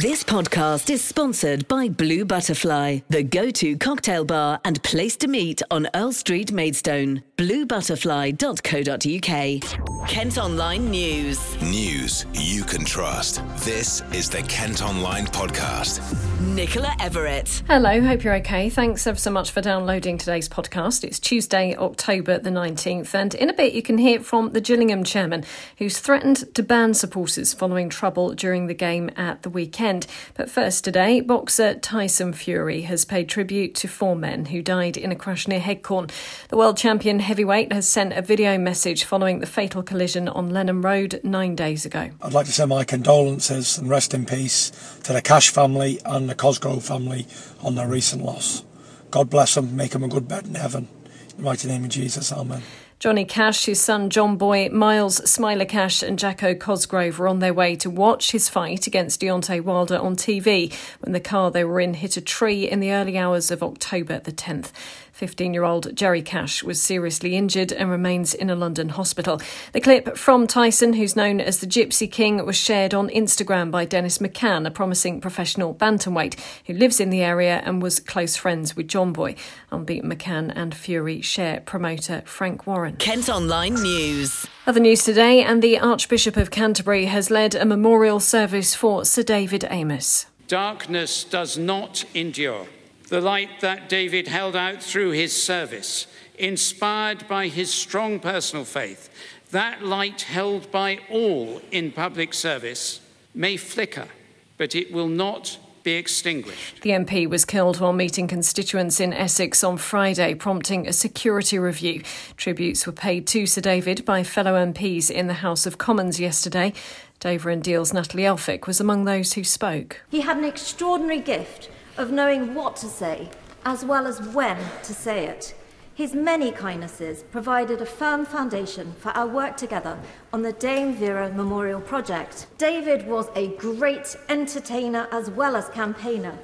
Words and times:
This 0.00 0.24
podcast 0.24 0.88
is 0.88 1.04
sponsored 1.04 1.68
by 1.68 1.90
Blue 1.90 2.24
Butterfly, 2.24 3.00
the 3.10 3.22
go 3.22 3.50
to 3.50 3.76
cocktail 3.76 4.24
bar 4.24 4.58
and 4.64 4.82
place 4.82 5.18
to 5.18 5.28
meet 5.28 5.60
on 5.70 5.86
Earl 5.94 6.12
Street, 6.12 6.50
Maidstone. 6.50 7.22
BlueButterfly.co.uk. 7.36 10.08
Kent 10.08 10.38
Online 10.38 10.90
News. 10.90 11.60
News 11.60 12.24
you 12.32 12.64
can 12.64 12.86
trust. 12.86 13.42
This 13.64 14.00
is 14.12 14.30
the 14.30 14.40
Kent 14.44 14.82
Online 14.82 15.26
Podcast. 15.26 16.00
Nicola 16.40 16.96
Everett. 16.98 17.62
Hello, 17.66 18.00
hope 18.00 18.24
you're 18.24 18.36
okay. 18.36 18.70
Thanks 18.70 19.06
ever 19.06 19.18
so 19.18 19.30
much 19.30 19.50
for 19.50 19.60
downloading 19.60 20.16
today's 20.16 20.48
podcast. 20.48 21.04
It's 21.04 21.18
Tuesday, 21.18 21.76
October 21.76 22.38
the 22.38 22.48
19th, 22.50 23.14
and 23.14 23.34
in 23.34 23.50
a 23.50 23.52
bit 23.52 23.74
you 23.74 23.82
can 23.82 23.98
hear 23.98 24.20
from 24.20 24.52
the 24.52 24.60
Gillingham 24.60 25.04
chairman 25.04 25.44
who's 25.76 25.98
threatened 25.98 26.54
to 26.54 26.62
ban 26.62 26.94
supporters 26.94 27.52
following 27.52 27.90
trouble 27.90 28.32
during 28.34 28.68
the 28.68 28.74
game 28.74 29.10
at 29.16 29.42
the 29.42 29.50
weekend. 29.50 29.81
But 29.82 30.48
first 30.48 30.84
today, 30.84 31.20
boxer 31.20 31.74
Tyson 31.74 32.32
Fury 32.32 32.82
has 32.82 33.04
paid 33.04 33.28
tribute 33.28 33.74
to 33.74 33.88
four 33.88 34.14
men 34.14 34.44
who 34.44 34.62
died 34.62 34.96
in 34.96 35.10
a 35.10 35.16
crash 35.16 35.48
near 35.48 35.58
Headcorn. 35.58 36.08
The 36.50 36.56
world 36.56 36.76
champion 36.76 37.18
heavyweight 37.18 37.72
has 37.72 37.88
sent 37.88 38.12
a 38.12 38.22
video 38.22 38.58
message 38.58 39.02
following 39.02 39.40
the 39.40 39.46
fatal 39.46 39.82
collision 39.82 40.28
on 40.28 40.50
Lenham 40.50 40.84
Road 40.84 41.20
nine 41.24 41.56
days 41.56 41.84
ago. 41.84 42.10
I'd 42.22 42.32
like 42.32 42.46
to 42.46 42.52
send 42.52 42.68
my 42.68 42.84
condolences 42.84 43.76
and 43.76 43.90
rest 43.90 44.14
in 44.14 44.24
peace 44.24 44.70
to 45.02 45.12
the 45.12 45.20
Cash 45.20 45.48
family 45.48 45.98
and 46.04 46.30
the 46.30 46.36
Cosgrove 46.36 46.84
family 46.84 47.26
on 47.60 47.74
their 47.74 47.88
recent 47.88 48.22
loss. 48.22 48.64
God 49.10 49.30
bless 49.30 49.56
them, 49.56 49.74
make 49.74 49.90
them 49.90 50.04
a 50.04 50.08
good 50.08 50.28
bed 50.28 50.46
in 50.46 50.54
heaven. 50.54 50.86
In 51.30 51.38
the 51.38 51.42
mighty 51.42 51.66
name 51.66 51.82
of 51.82 51.90
Jesus, 51.90 52.32
Amen. 52.32 52.62
Johnny 53.02 53.24
Cash, 53.24 53.64
his 53.64 53.80
son 53.80 54.10
John 54.10 54.36
Boy, 54.36 54.68
Miles 54.68 55.28
Smiler 55.28 55.64
Cash, 55.64 56.04
and 56.04 56.16
Jacko 56.16 56.54
Cosgrove 56.54 57.18
were 57.18 57.26
on 57.26 57.40
their 57.40 57.52
way 57.52 57.74
to 57.74 57.90
watch 57.90 58.30
his 58.30 58.48
fight 58.48 58.86
against 58.86 59.20
Deontay 59.20 59.60
Wilder 59.60 59.98
on 59.98 60.14
TV 60.14 60.72
when 61.00 61.10
the 61.12 61.18
car 61.18 61.50
they 61.50 61.64
were 61.64 61.80
in 61.80 61.94
hit 61.94 62.16
a 62.16 62.20
tree 62.20 62.62
in 62.62 62.78
the 62.78 62.92
early 62.92 63.18
hours 63.18 63.50
of 63.50 63.60
October 63.60 64.20
the 64.20 64.30
10th. 64.30 64.70
15 65.12 65.54
year 65.54 65.64
old 65.64 65.94
Jerry 65.94 66.22
Cash 66.22 66.62
was 66.62 66.82
seriously 66.82 67.36
injured 67.36 67.72
and 67.72 67.90
remains 67.90 68.34
in 68.34 68.50
a 68.50 68.54
London 68.54 68.88
hospital. 68.90 69.40
The 69.72 69.80
clip 69.80 70.16
from 70.16 70.46
Tyson, 70.46 70.94
who's 70.94 71.14
known 71.14 71.40
as 71.40 71.60
the 71.60 71.66
Gypsy 71.66 72.10
King, 72.10 72.44
was 72.44 72.56
shared 72.56 72.94
on 72.94 73.08
Instagram 73.10 73.70
by 73.70 73.84
Dennis 73.84 74.18
McCann, 74.18 74.66
a 74.66 74.70
promising 74.70 75.20
professional 75.20 75.74
bantamweight 75.74 76.38
who 76.66 76.74
lives 76.74 76.98
in 76.98 77.10
the 77.10 77.22
area 77.22 77.62
and 77.64 77.82
was 77.82 78.00
close 78.00 78.36
friends 78.36 78.74
with 78.74 78.88
John 78.88 79.12
Boy. 79.12 79.36
Unbeaten 79.70 80.10
McCann 80.10 80.52
and 80.54 80.74
Fury 80.74 81.20
share 81.20 81.60
promoter 81.60 82.22
Frank 82.24 82.66
Warren. 82.66 82.96
Kent 82.96 83.28
Online 83.28 83.74
News. 83.74 84.46
Other 84.66 84.80
news 84.80 85.04
today, 85.04 85.42
and 85.42 85.62
the 85.62 85.78
Archbishop 85.78 86.36
of 86.36 86.50
Canterbury 86.50 87.06
has 87.06 87.30
led 87.30 87.54
a 87.54 87.64
memorial 87.64 88.20
service 88.20 88.74
for 88.74 89.04
Sir 89.04 89.22
David 89.22 89.62
Amess. 89.62 90.26
Darkness 90.48 91.24
does 91.24 91.58
not 91.58 92.04
endure. 92.14 92.66
The 93.12 93.20
light 93.20 93.60
that 93.60 93.90
David 93.90 94.26
held 94.26 94.56
out 94.56 94.82
through 94.82 95.10
his 95.10 95.34
service, 95.34 96.06
inspired 96.38 97.28
by 97.28 97.48
his 97.48 97.70
strong 97.70 98.18
personal 98.18 98.64
faith, 98.64 99.10
that 99.50 99.84
light 99.84 100.22
held 100.22 100.70
by 100.70 100.98
all 101.10 101.60
in 101.70 101.92
public 101.92 102.32
service, 102.32 103.02
may 103.34 103.58
flicker, 103.58 104.08
but 104.56 104.74
it 104.74 104.90
will 104.94 105.08
not 105.08 105.58
be 105.82 105.92
extinguished. 105.92 106.80
The 106.80 106.92
MP 106.92 107.28
was 107.28 107.44
killed 107.44 107.80
while 107.80 107.92
meeting 107.92 108.28
constituents 108.28 108.98
in 108.98 109.12
Essex 109.12 109.62
on 109.62 109.76
Friday, 109.76 110.32
prompting 110.32 110.88
a 110.88 110.92
security 110.94 111.58
review. 111.58 112.04
Tributes 112.38 112.86
were 112.86 112.94
paid 112.94 113.26
to 113.26 113.44
Sir 113.44 113.60
David 113.60 114.06
by 114.06 114.22
fellow 114.22 114.54
MPs 114.54 115.10
in 115.10 115.26
the 115.26 115.34
House 115.34 115.66
of 115.66 115.76
Commons 115.76 116.18
yesterday. 116.18 116.72
Dover 117.20 117.50
and 117.50 117.62
Deal's 117.62 117.92
Natalie 117.92 118.22
Elphicke 118.22 118.66
was 118.66 118.80
among 118.80 119.04
those 119.04 119.34
who 119.34 119.44
spoke. 119.44 120.00
He 120.08 120.22
had 120.22 120.38
an 120.38 120.44
extraordinary 120.44 121.20
gift 121.20 121.68
of 121.96 122.10
knowing 122.10 122.54
what 122.54 122.76
to 122.76 122.86
say 122.86 123.28
as 123.64 123.84
well 123.84 124.06
as 124.06 124.20
when 124.28 124.58
to 124.82 124.92
say 124.92 125.26
it. 125.26 125.54
His 125.94 126.14
many 126.14 126.50
kindnesses 126.50 127.22
provided 127.30 127.80
a 127.80 127.86
firm 127.86 128.24
foundation 128.24 128.94
for 128.98 129.10
our 129.10 129.26
work 129.26 129.56
together 129.56 129.98
on 130.32 130.42
the 130.42 130.52
Dame 130.54 130.94
Vera 130.94 131.30
Memorial 131.30 131.80
Project. 131.80 132.46
David 132.56 133.06
was 133.06 133.28
a 133.36 133.48
great 133.56 134.16
entertainer 134.28 135.06
as 135.12 135.30
well 135.30 135.54
as 135.54 135.68
campaigner. 135.68 136.38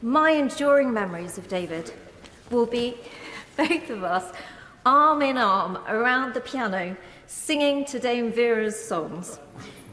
My 0.00 0.30
enduring 0.30 0.92
memories 0.92 1.36
of 1.36 1.46
David 1.46 1.92
will 2.50 2.66
be 2.66 2.96
both 3.56 3.90
of 3.90 4.02
us 4.02 4.32
arm 4.86 5.20
in 5.20 5.36
arm 5.36 5.76
around 5.86 6.32
the 6.32 6.40
piano 6.40 6.96
singing 7.26 7.84
to 7.84 7.98
Dame 7.98 8.32
Vera's 8.32 8.82
songs, 8.82 9.38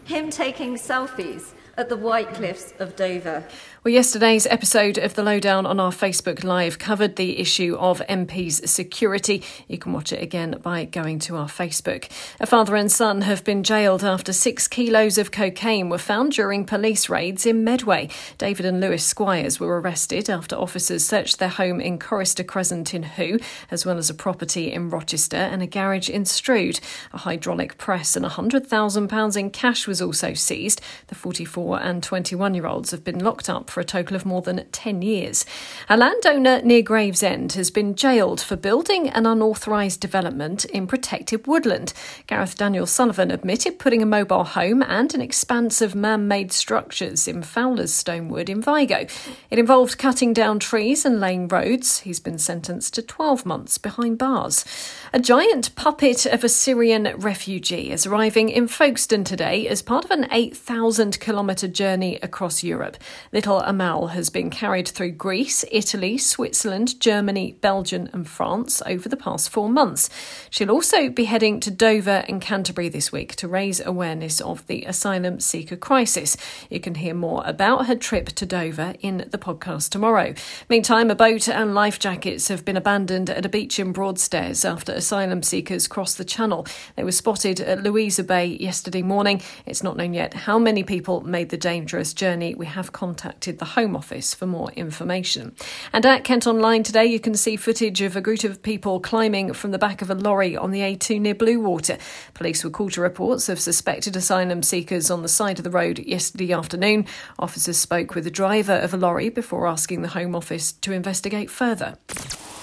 him 0.06 0.30
taking 0.30 0.76
selfies 0.76 1.52
at 1.78 1.90
the 1.90 1.96
White 1.96 2.34
Cliffs 2.34 2.74
of 2.80 2.96
Dover. 2.96 3.44
Well, 3.84 3.94
yesterday's 3.94 4.48
episode 4.48 4.98
of 4.98 5.14
The 5.14 5.24
Lowdown 5.24 5.66
on 5.66 5.80
our 5.80 5.92
Facebook 5.92 6.44
Live 6.44 6.80
covered 6.80 7.16
the 7.16 7.40
issue 7.40 7.78
of 7.80 8.02
MPs' 8.10 8.68
security. 8.68 9.44
You 9.68 9.78
can 9.78 9.94
watch 9.94 10.12
it 10.12 10.22
again 10.22 10.60
by 10.62 10.84
going 10.86 11.20
to 11.20 11.38
our 11.38 11.48
Facebook. 11.48 12.10
A 12.40 12.48
father 12.48 12.76
and 12.76 12.92
son 12.92 13.22
have 13.22 13.44
been 13.44 13.64
jailed 13.64 14.04
after 14.04 14.34
six 14.34 14.68
kilos 14.68 15.18
of 15.18 15.32
cocaine 15.32 15.88
were 15.88 16.00
found 16.00 16.34
during 16.34 16.66
police 16.66 17.08
raids 17.08 17.46
in 17.46 17.64
Medway. 17.64 18.10
David 18.38 18.66
and 18.66 18.82
Lewis 18.82 19.06
Squires 19.06 19.60
were 19.60 19.80
arrested 19.80 20.30
after 20.30 20.56
officers 20.56 21.06
searched 21.06 21.38
their 21.40 21.48
home 21.48 21.80
in 21.80 22.00
Chorister 22.00 22.44
Crescent 22.44 22.94
in 22.94 23.04
Hoo, 23.04 23.40
as 23.70 23.86
well 23.86 23.98
as 23.98 24.10
a 24.10 24.16
property 24.16 24.74
in 24.74 24.90
Rochester 24.90 25.38
and 25.38 25.62
a 25.62 25.68
garage 25.68 26.10
in 26.10 26.26
Strood. 26.26 26.80
A 27.14 27.20
hydraulic 27.20 27.78
press 27.78 28.18
and 28.18 28.26
£100,000 28.26 29.38
in 29.38 29.50
cash 29.52 29.88
was 29.88 30.02
also 30.02 30.34
seized. 30.34 30.82
The 31.08 31.16
44 31.16 31.67
and 31.76 32.02
21 32.02 32.54
year 32.54 32.68
olds 32.68 32.92
have 32.92 33.04
been 33.04 33.20
locked 33.20 33.50
up 33.50 33.70
for 33.70 33.82
a 33.82 33.86
total 33.86 34.16
of 34.16 34.26
more 34.26 34.42
than 34.42 34.66
10 34.72 35.02
years. 35.02 35.46
A 35.90 35.98
landowner 35.98 36.62
near 36.62 36.82
Gravesend 36.82 37.54
has 37.54 37.70
been 37.70 37.96
jailed 37.96 38.40
for 38.40 38.56
building 38.56 39.10
an 39.10 39.26
unauthorised 39.26 40.00
development 40.00 40.66
in 40.66 40.88
protected 40.88 41.46
woodland. 41.48 41.94
Gareth 42.28 42.58
Daniel 42.58 42.86
Sullivan 42.86 43.32
admitted 43.32 43.80
putting 43.80 44.02
a 44.02 44.06
mobile 44.06 44.44
home 44.44 44.82
and 44.84 45.14
an 45.14 45.22
expanse 45.22 45.82
of 45.82 45.96
man 45.96 46.28
made 46.28 46.52
structures 46.52 47.28
in 47.28 47.44
Fowler's 47.44 47.92
Stonewood 47.92 48.50
in 48.50 48.62
Vigo. 48.62 49.06
It 49.50 49.60
involved 49.60 49.98
cutting 49.98 50.34
down 50.34 50.60
trees 50.60 51.04
and 51.06 51.20
laying 51.20 51.48
roads. 51.48 52.00
He's 52.00 52.20
been 52.20 52.38
sentenced 52.38 52.94
to 52.94 53.02
12 53.02 53.46
months 53.46 53.78
behind 53.78 54.18
bars. 54.18 54.64
A 55.12 55.20
giant 55.20 55.76
puppet 55.76 56.26
of 56.26 56.44
a 56.44 56.50
Syrian 56.50 57.12
refugee 57.18 57.92
is 57.92 58.06
arriving 58.06 58.50
in 58.50 58.68
Folkestone 58.68 59.24
today 59.24 59.68
as 59.68 59.82
part 59.82 60.06
of 60.06 60.12
an 60.12 60.28
8,000 60.32 61.20
kilometre 61.20 61.57
journey 61.66 62.20
across 62.22 62.62
Europe. 62.62 62.98
Little 63.32 63.62
Amal 63.62 64.08
has 64.08 64.30
been 64.30 64.50
carried 64.50 64.90
through 64.90 65.12
Greece, 65.12 65.64
Italy, 65.72 66.18
Switzerland, 66.18 67.00
Germany, 67.00 67.54
Belgium, 67.62 68.10
and 68.12 68.28
France 68.28 68.82
over 68.86 69.08
the 69.08 69.16
past 69.16 69.50
four 69.50 69.70
months. 69.70 70.10
She'll 70.50 70.72
also 70.72 71.10
be 71.10 71.24
heading 71.24 71.62
to 71.62 71.72
Dover 71.72 72.26
and 72.28 72.42
Canterbury 72.42 72.90
this 72.90 73.14
week 73.14 73.36
to 73.38 73.48
raise 73.48 73.80
awareness 73.80 74.42
of 74.42 74.68
the 74.68 74.84
asylum 74.84 75.40
seeker 75.40 75.78
crisis. 75.78 76.36
You 76.70 76.82
can 76.82 76.96
hear 76.96 77.14
more 77.14 77.44
about 77.46 77.86
her 77.86 77.96
trip 77.96 78.30
to 78.30 78.46
Dover 78.46 78.96
in 79.00 79.30
the 79.30 79.38
podcast 79.38 79.92
tomorrow. 79.92 80.34
Meantime, 80.68 81.10
a 81.10 81.16
boat 81.16 81.48
and 81.48 81.74
life 81.74 82.00
jackets 82.00 82.50
have 82.50 82.66
been 82.66 82.76
abandoned 82.76 83.30
at 83.30 83.46
a 83.46 83.50
beach 83.50 83.80
in 83.80 83.94
Broadstairs 83.94 84.66
after 84.66 84.92
asylum 84.92 85.44
seekers 85.44 85.88
crossed 85.88 86.18
the 86.18 86.26
channel. 86.26 86.66
They 86.96 87.04
were 87.04 87.12
spotted 87.12 87.62
at 87.62 87.84
Louisa 87.84 88.24
Bay 88.24 88.46
yesterday 88.46 89.02
morning. 89.02 89.42
It's 89.66 89.84
not 89.84 89.96
known 89.96 90.14
yet 90.14 90.34
how 90.34 90.58
many 90.58 90.84
people 90.84 91.22
made 91.22 91.47
the 91.50 91.58
dangerous 91.58 92.14
journey. 92.14 92.56
We 92.56 92.66
have 92.66 92.92
contacted 92.92 93.60
the 93.60 93.66
Home 93.66 93.96
Office 93.96 94.34
for 94.34 94.46
more 94.46 94.72
information. 94.72 95.56
And 95.94 96.06
at 96.06 96.24
Kent 96.24 96.48
Online 96.48 96.84
today, 96.84 97.06
you 97.06 97.20
can 97.20 97.36
see 97.36 97.56
footage 97.56 98.02
of 98.02 98.16
a 98.16 98.22
group 98.22 98.44
of 98.44 98.64
people 98.64 99.00
climbing 99.00 99.54
from 99.54 99.72
the 99.72 99.78
back 99.78 100.02
of 100.02 100.10
a 100.10 100.16
lorry 100.16 100.56
on 100.56 100.72
the 100.72 100.82
A2 100.82 101.20
near 101.22 101.36
Bluewater. 101.36 102.00
Police 102.34 102.64
were 102.64 102.70
called 102.70 102.94
to 102.94 103.02
reports 103.02 103.50
of 103.50 103.60
suspected 103.60 104.16
asylum 104.16 104.64
seekers 104.64 105.10
on 105.12 105.22
the 105.22 105.28
side 105.28 105.60
of 105.60 105.64
the 105.64 105.70
road 105.70 106.00
yesterday 106.00 106.54
afternoon. 106.54 107.06
Officers 107.40 107.78
spoke 107.78 108.16
with 108.16 108.24
the 108.24 108.32
driver 108.32 108.76
of 108.76 108.94
a 108.94 108.98
lorry 108.98 109.30
before 109.30 109.68
asking 109.68 110.02
the 110.02 110.10
Home 110.10 110.36
Office 110.36 110.72
to 110.72 110.92
investigate 110.92 111.50
further. 111.50 111.98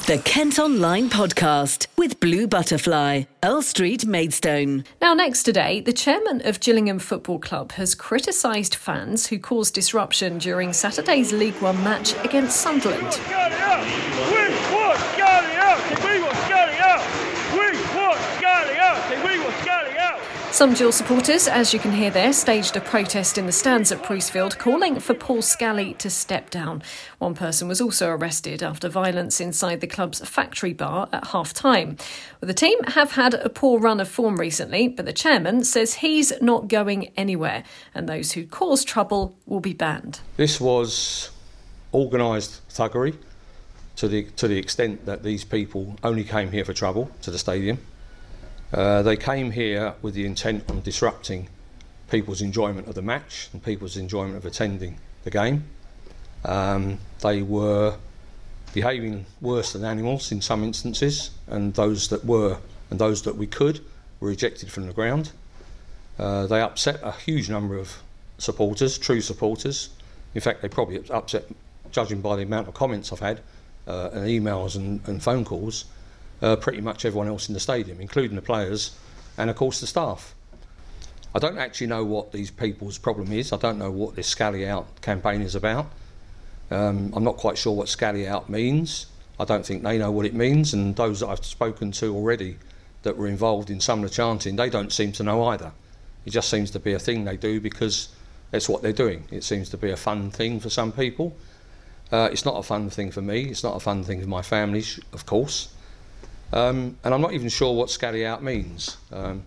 The 0.06 0.19
Kent 0.19 0.59
Online 0.59 1.09
Podcast 1.09 1.87
with 1.97 2.21
Blue 2.21 2.47
Butterfly, 2.47 3.23
Earl 3.43 3.62
Street, 3.62 4.05
Maidstone. 4.05 4.85
Now, 5.01 5.15
next 5.15 5.45
today, 5.45 5.81
the 5.81 5.95
chairman 5.95 6.47
of 6.47 6.61
Gillingham 6.61 6.99
Football 6.99 7.39
Club 7.39 7.73
has 7.73 7.95
criticised 7.95 8.75
fans 8.75 9.29
who 9.29 9.39
caused 9.39 9.73
disruption 9.73 10.37
during 10.37 10.75
Saturday's 10.75 11.33
League 11.33 11.55
One 11.62 11.83
match 11.83 12.12
against 12.23 12.59
Sunderland. 12.61 13.19
Some 20.55 20.73
dual 20.73 20.93
supporters, 20.93 21.49
as 21.49 21.75
you 21.75 21.81
can 21.81 21.91
hear 21.91 22.11
there, 22.11 22.33
staged 22.33 22.77
a 22.77 22.81
protest 22.81 23.39
in 23.39 23.47
the 23.47 23.51
stands 23.51 23.91
at 23.91 24.05
Priestfield 24.05 24.56
calling 24.56 25.01
for 25.01 25.12
Paul 25.12 25.43
Scally 25.43 25.95
to 25.95 26.09
step 26.09 26.49
down. 26.49 26.81
One 27.19 27.35
person 27.35 27.67
was 27.67 27.81
also 27.81 28.09
arrested 28.11 28.62
after 28.62 28.89
violence 28.89 29.41
inside 29.41 29.81
the 29.81 29.89
club's 29.89 30.21
factory 30.21 30.73
bar 30.73 31.09
at 31.12 31.27
half 31.27 31.55
time. 31.55 31.97
Well, 32.41 32.47
the 32.47 32.55
team 32.55 32.81
have 32.85 33.11
had 33.11 33.35
a 33.35 33.49
poor 33.49 33.81
run 33.81 33.99
of 33.99 34.06
form 34.06 34.37
recently, 34.37 34.87
but 34.87 35.06
the 35.06 35.12
chairman 35.12 35.65
says 35.65 35.95
he's 35.95 36.33
not 36.41 36.69
going 36.69 37.12
anywhere 37.17 37.65
and 37.93 38.09
those 38.09 38.31
who 38.31 38.47
cause 38.47 38.85
trouble 38.85 39.37
will 39.47 39.59
be 39.59 39.75
banned. 39.75 40.21
This 40.37 40.61
was 40.61 41.31
organised 41.93 42.61
thuggery 42.69 43.17
to 43.97 44.06
the, 44.06 44.23
to 44.37 44.47
the 44.47 44.59
extent 44.59 45.05
that 45.05 45.25
these 45.25 45.43
people 45.43 45.97
only 46.05 46.23
came 46.23 46.53
here 46.53 46.65
for 46.65 46.73
trouble 46.73 47.11
to 47.23 47.33
the 47.33 47.41
stadium. 47.41 47.79
Uh, 48.72 49.02
they 49.02 49.16
came 49.16 49.52
here 49.52 49.94
with 50.02 50.14
the 50.14 50.25
intent 50.25 50.69
on 50.70 50.81
disrupting 50.81 51.49
people's 52.11 52.43
enjoyment 52.43 52.88
of 52.88 52.94
the 52.94 53.02
match 53.02 53.49
and 53.52 53.62
people's 53.62 53.96
enjoyment 53.96 54.37
of 54.37 54.44
attending 54.44 54.99
the 55.25 55.31
game. 55.31 55.64
Um, 56.44 56.99
they 57.20 57.43
were 57.43 57.96
behaving 58.72 59.26
worse 59.40 59.72
than 59.72 59.84
animals 59.84 60.32
in 60.32 60.40
some 60.43 60.64
instances, 60.64 61.31
and 61.46 61.75
those 61.75 62.08
that 62.08 62.25
were 62.25 62.58
and 62.90 62.99
those 62.99 63.22
that 63.22 63.37
we 63.37 63.46
could 63.46 63.81
were 64.20 64.31
ejected 64.31 64.70
from 64.70 64.87
the 64.87 64.93
ground. 64.93 65.32
Uh, 66.19 66.46
they 66.46 66.60
upset 66.60 67.00
a 67.02 67.12
huge 67.12 67.49
number 67.49 67.76
of 67.76 68.02
supporters, 68.38 68.99
true 68.99 69.20
supporters. 69.20 69.90
In 70.34 70.40
fact, 70.40 70.62
they 70.62 70.69
probably 70.69 71.02
upset, 71.10 71.44
judging 71.90 72.20
by 72.20 72.37
the 72.37 72.43
amount 72.43 72.69
of 72.69 72.75
comments 72.75 73.12
I've 73.12 73.20
had, 73.20 73.40
uh, 73.87 74.10
and 74.12 74.26
emails 74.26 74.76
and, 74.76 75.00
and 75.08 75.22
phone 75.22 75.44
calls, 75.44 75.87
uh, 76.44 76.56
pretty 76.56 76.82
much 76.82 77.06
everyone 77.06 77.26
else 77.26 77.49
in 77.49 77.55
the 77.55 77.61
stadium, 77.61 78.00
including 78.00 78.37
the 78.37 78.43
players 78.43 78.94
and, 79.38 79.49
of 79.49 79.56
course, 79.56 79.81
the 79.81 79.87
staff. 79.87 80.35
I 81.35 81.38
don't 81.38 81.56
actually 81.56 81.87
know 81.87 82.05
what 82.05 82.32
these 82.32 82.50
people's 82.50 82.99
problem 82.99 83.32
is. 83.32 83.50
I 83.52 83.56
don't 83.56 83.79
know 83.79 83.91
what 83.91 84.14
this 84.14 84.29
Scally 84.29 84.69
Out 84.69 85.00
campaign 85.00 85.41
is 85.41 85.55
about. 85.55 85.87
Um, 86.70 87.12
I'm 87.17 87.25
not 87.25 87.38
quite 87.38 87.56
sure 87.56 87.75
what 87.75 87.88
Scally 87.88 88.29
Out 88.29 88.50
means. 88.50 89.06
I 89.41 89.46
don't 89.46 89.64
think 89.64 89.82
they 89.82 89.96
know 89.96 90.12
what 90.12 90.26
it 90.26 90.35
means, 90.35 90.75
and 90.75 90.94
those 90.94 91.20
that 91.20 91.29
I've 91.29 91.44
spoken 91.44 91.91
to 91.93 92.14
already 92.14 92.58
that 93.02 93.17
were 93.17 93.26
involved 93.26 93.70
in 93.70 93.81
some 93.81 94.05
of 94.05 94.11
the 94.11 94.14
chanting, 94.14 94.56
they 94.56 94.69
don't 94.69 94.93
seem 94.93 95.12
to 95.12 95.23
know 95.23 95.44
either. 95.46 95.73
It 96.26 96.31
just 96.31 96.50
seems 96.50 96.70
to 96.73 96.79
be 96.79 96.93
a 96.93 96.99
thing 96.99 97.25
they 97.25 97.38
do 97.38 97.58
because 97.58 98.11
that's 98.50 98.69
what 98.69 98.82
they're 98.82 98.93
doing. 98.93 99.25
It 99.31 99.44
seems 99.44 99.70
to 99.70 99.79
be 99.79 99.91
a 99.91 99.96
fun 99.96 100.31
thing 100.31 100.61
for 100.61 100.69
some 100.69 100.93
people. 100.93 101.35
Uh, 102.12 102.29
it's 102.31 102.44
not 102.44 102.56
a 102.56 102.62
fun 102.62 102.91
thing 102.91 103.11
for 103.11 103.23
me. 103.23 103.44
It's 103.44 103.64
not 103.64 103.76
a 103.76 103.81
fun 103.81 104.05
thing 104.05 104.20
for 104.20 104.29
my 104.29 104.43
family, 104.43 104.85
of 105.12 105.25
course. 105.25 105.74
Um, 106.52 106.96
and 107.02 107.14
I'm 107.14 107.20
not 107.20 107.32
even 107.32 107.49
sure 107.49 107.75
what 107.75 107.91
scally 107.91 108.25
out 108.25 108.43
means. 108.43 108.96
Um, 109.12 109.43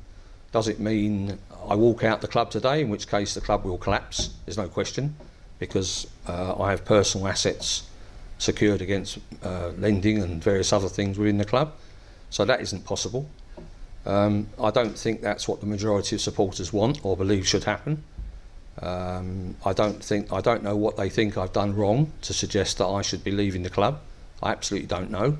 does 0.51 0.67
it 0.67 0.79
mean 0.79 1.38
I 1.69 1.75
walk 1.75 2.03
out 2.03 2.21
the 2.21 2.27
club 2.27 2.51
today, 2.51 2.81
in 2.81 2.89
which 2.89 3.07
case 3.07 3.33
the 3.33 3.41
club 3.41 3.63
will 3.63 3.77
collapse? 3.77 4.31
There's 4.45 4.57
no 4.57 4.67
question, 4.67 5.15
because 5.59 6.07
uh, 6.27 6.61
I 6.61 6.71
have 6.71 6.85
personal 6.85 7.27
assets 7.27 7.88
secured 8.39 8.81
against 8.81 9.19
uh, 9.44 9.69
lending 9.77 10.21
and 10.21 10.44
various 10.44 10.71
other 10.71 10.89
things 10.89 11.17
within 11.17 11.38
the 11.38 11.45
club. 11.45 11.73
So 12.29 12.45
that 12.45 12.61
isn't 12.61 12.85
possible. 12.85 13.29
Um, 14.05 14.47
I 14.61 14.71
don't 14.71 14.97
think 14.97 15.21
that's 15.21 15.47
what 15.47 15.59
the 15.59 15.65
majority 15.65 16.15
of 16.15 16.21
supporters 16.21 16.71
want 16.71 17.03
or 17.03 17.17
believe 17.17 17.47
should 17.47 17.65
happen. 17.65 18.03
Um, 18.81 19.55
I 19.65 19.73
don't 19.73 20.03
think 20.03 20.31
I 20.31 20.39
don't 20.39 20.61
know 20.61 20.75
what 20.75 20.97
they 20.97 21.09
think 21.09 21.38
I've 21.38 21.51
done 21.51 21.75
wrong 21.75 22.11
to 22.21 22.33
suggest 22.33 22.77
that 22.77 22.85
I 22.85 23.01
should 23.01 23.23
be 23.23 23.31
leaving 23.31 23.63
the 23.63 23.69
club. 23.69 23.99
I 24.41 24.51
absolutely 24.51 24.88
don't 24.88 25.09
know 25.09 25.38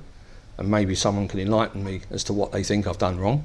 and 0.58 0.70
maybe 0.70 0.96
someone 0.96 1.28
can 1.28 1.40
enlighten 1.40 1.84
me 1.84 2.02
as 2.10 2.24
to 2.26 2.34
what 2.34 2.52
they 2.52 2.64
think 2.64 2.88
I've 2.88 2.98
done 2.98 3.20
wrong. 3.20 3.44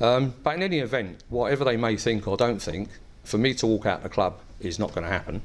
Um, 0.00 0.34
but 0.42 0.54
in 0.54 0.62
any 0.62 0.78
event, 0.78 1.22
whatever 1.28 1.64
they 1.64 1.76
may 1.76 1.96
think 1.96 2.26
or 2.26 2.36
don't 2.36 2.60
think, 2.60 2.88
for 3.24 3.38
me 3.38 3.54
to 3.54 3.66
walk 3.66 3.86
out 3.86 3.98
of 3.98 4.02
the 4.04 4.08
club 4.08 4.38
is 4.60 4.78
not 4.78 4.94
going 4.94 5.04
to 5.04 5.12
happen. 5.12 5.42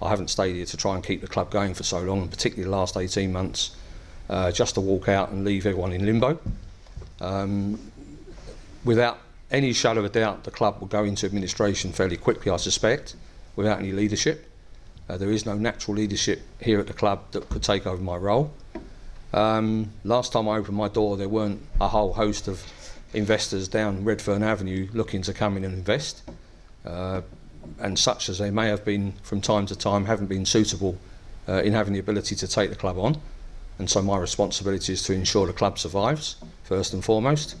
I 0.00 0.10
haven't 0.10 0.28
stayed 0.28 0.56
here 0.56 0.66
to 0.66 0.76
try 0.76 0.94
and 0.94 1.04
keep 1.04 1.20
the 1.20 1.26
club 1.26 1.50
going 1.50 1.74
for 1.74 1.82
so 1.82 2.00
long, 2.00 2.22
and 2.22 2.30
particularly 2.30 2.64
the 2.64 2.76
last 2.76 2.96
18 2.96 3.32
months, 3.32 3.74
uh, 4.28 4.52
just 4.52 4.74
to 4.74 4.80
walk 4.80 5.08
out 5.08 5.30
and 5.30 5.44
leave 5.44 5.66
everyone 5.66 5.92
in 5.92 6.04
limbo. 6.04 6.38
Um, 7.20 7.92
without 8.84 9.18
any 9.50 9.72
shadow 9.72 10.00
of 10.00 10.06
a 10.06 10.08
doubt, 10.08 10.44
the 10.44 10.50
club 10.50 10.80
will 10.80 10.88
go 10.88 11.04
into 11.04 11.26
administration 11.26 11.92
fairly 11.92 12.16
quickly, 12.16 12.50
I 12.52 12.56
suspect, 12.56 13.16
without 13.54 13.78
any 13.78 13.92
leadership. 13.92 14.50
Uh, 15.08 15.16
there 15.16 15.30
is 15.30 15.46
no 15.46 15.54
natural 15.54 15.96
leadership 15.96 16.42
here 16.60 16.80
at 16.80 16.88
the 16.88 16.92
club 16.92 17.30
that 17.30 17.48
could 17.48 17.62
take 17.62 17.86
over 17.86 18.02
my 18.02 18.16
role. 18.16 18.52
Um, 19.36 19.90
last 20.02 20.32
time 20.32 20.48
I 20.48 20.56
opened 20.56 20.78
my 20.78 20.88
door, 20.88 21.18
there 21.18 21.28
weren't 21.28 21.60
a 21.78 21.88
whole 21.88 22.14
host 22.14 22.48
of 22.48 22.64
investors 23.12 23.68
down 23.68 24.02
Redfern 24.02 24.42
Avenue 24.42 24.88
looking 24.94 25.20
to 25.22 25.34
come 25.34 25.58
in 25.58 25.64
and 25.64 25.74
invest. 25.74 26.22
Uh, 26.86 27.20
and 27.78 27.98
such 27.98 28.30
as 28.30 28.38
they 28.38 28.50
may 28.50 28.68
have 28.68 28.82
been 28.82 29.12
from 29.22 29.42
time 29.42 29.66
to 29.66 29.76
time, 29.76 30.06
haven't 30.06 30.28
been 30.28 30.46
suitable 30.46 30.96
uh, 31.46 31.60
in 31.62 31.74
having 31.74 31.92
the 31.92 31.98
ability 31.98 32.34
to 32.34 32.48
take 32.48 32.70
the 32.70 32.76
club 32.76 32.98
on. 32.98 33.20
And 33.78 33.90
so 33.90 34.00
my 34.00 34.16
responsibility 34.16 34.94
is 34.94 35.02
to 35.02 35.12
ensure 35.12 35.46
the 35.46 35.52
club 35.52 35.78
survives, 35.78 36.36
first 36.64 36.94
and 36.94 37.04
foremost. 37.04 37.56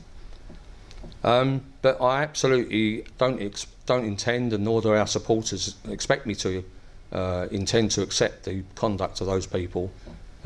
Um, 1.22 1.60
but 1.82 2.00
I 2.00 2.22
absolutely 2.22 3.04
don't, 3.18 3.42
ex- 3.42 3.66
don't 3.84 4.06
intend, 4.06 4.54
and 4.54 4.64
nor 4.64 4.80
do 4.80 4.94
our 4.94 5.06
supporters 5.06 5.74
expect 5.90 6.24
me 6.24 6.34
to, 6.36 6.64
uh, 7.12 7.48
intend 7.50 7.90
to 7.92 8.02
accept 8.02 8.44
the 8.44 8.62
conduct 8.76 9.20
of 9.20 9.26
those 9.26 9.46
people 9.46 9.92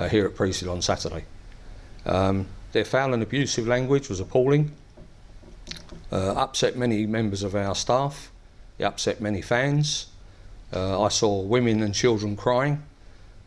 uh, 0.00 0.08
here 0.08 0.24
at 0.24 0.34
Priestfield 0.34 0.72
on 0.72 0.80
Saturday. 0.80 1.24
Um, 2.06 2.46
their 2.72 2.86
foul 2.86 3.12
and 3.12 3.22
abusive 3.22 3.66
language 3.66 4.08
was 4.08 4.18
appalling, 4.18 4.72
uh, 6.10 6.32
upset 6.32 6.76
many 6.76 7.06
members 7.06 7.42
of 7.42 7.54
our 7.54 7.74
staff, 7.74 8.30
it 8.78 8.84
upset 8.84 9.20
many 9.20 9.42
fans. 9.42 10.06
Uh, 10.72 11.02
I 11.02 11.08
saw 11.08 11.42
women 11.42 11.82
and 11.82 11.94
children 11.94 12.34
crying 12.34 12.82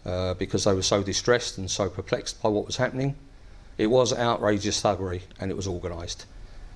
uh, 0.05 0.35
because 0.35 0.65
they 0.65 0.73
were 0.73 0.83
so 0.83 1.01
distressed 1.01 1.57
and 1.57 1.71
so 1.71 1.89
perplexed 1.89 2.41
by 2.43 2.49
what 2.49 2.67
was 2.67 2.77
happening. 2.77 3.15
It 3.79 3.87
was 3.87 4.13
outrageous 4.13 4.79
thuggery 4.81 5.21
and 5.39 5.49
it 5.49 5.55
was 5.55 5.67
organised. 5.67 6.27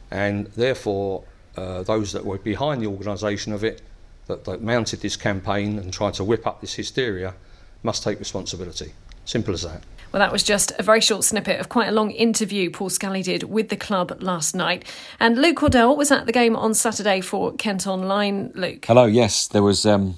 And 0.09 0.47
therefore, 0.47 1.23
uh, 1.55 1.83
those 1.83 2.13
that 2.13 2.25
were 2.25 2.39
behind 2.39 2.81
the 2.81 2.87
organisation 2.87 3.53
of 3.53 3.63
it, 3.63 3.83
that, 4.25 4.45
that 4.45 4.61
mounted 4.63 5.01
this 5.01 5.15
campaign 5.15 5.77
and 5.77 5.93
tried 5.93 6.15
to 6.15 6.23
whip 6.23 6.47
up 6.47 6.61
this 6.61 6.73
hysteria, 6.73 7.35
must 7.83 8.01
take 8.01 8.17
responsibility. 8.17 8.93
Simple 9.27 9.53
as 9.53 9.63
that. 9.63 9.83
Well, 10.13 10.21
that 10.21 10.31
was 10.31 10.41
just 10.41 10.71
a 10.79 10.83
very 10.83 11.01
short 11.01 11.25
snippet 11.25 11.59
of 11.59 11.67
quite 11.67 11.89
a 11.89 11.91
long 11.91 12.11
interview 12.11 12.71
Paul 12.71 12.89
Scally 12.89 13.21
did 13.21 13.43
with 13.43 13.67
the 13.67 13.75
club 13.75 14.17
last 14.21 14.55
night. 14.55 14.85
And 15.19 15.37
Luke 15.37 15.57
Cawdell 15.57 15.97
was 15.97 16.11
at 16.11 16.25
the 16.25 16.31
game 16.31 16.55
on 16.55 16.73
Saturday 16.73 17.19
for 17.19 17.53
Kent 17.53 17.85
Online. 17.85 18.53
Luke. 18.55 18.85
Hello, 18.85 19.03
yes, 19.03 19.45
there 19.47 19.61
was 19.61 19.85
um, 19.85 20.15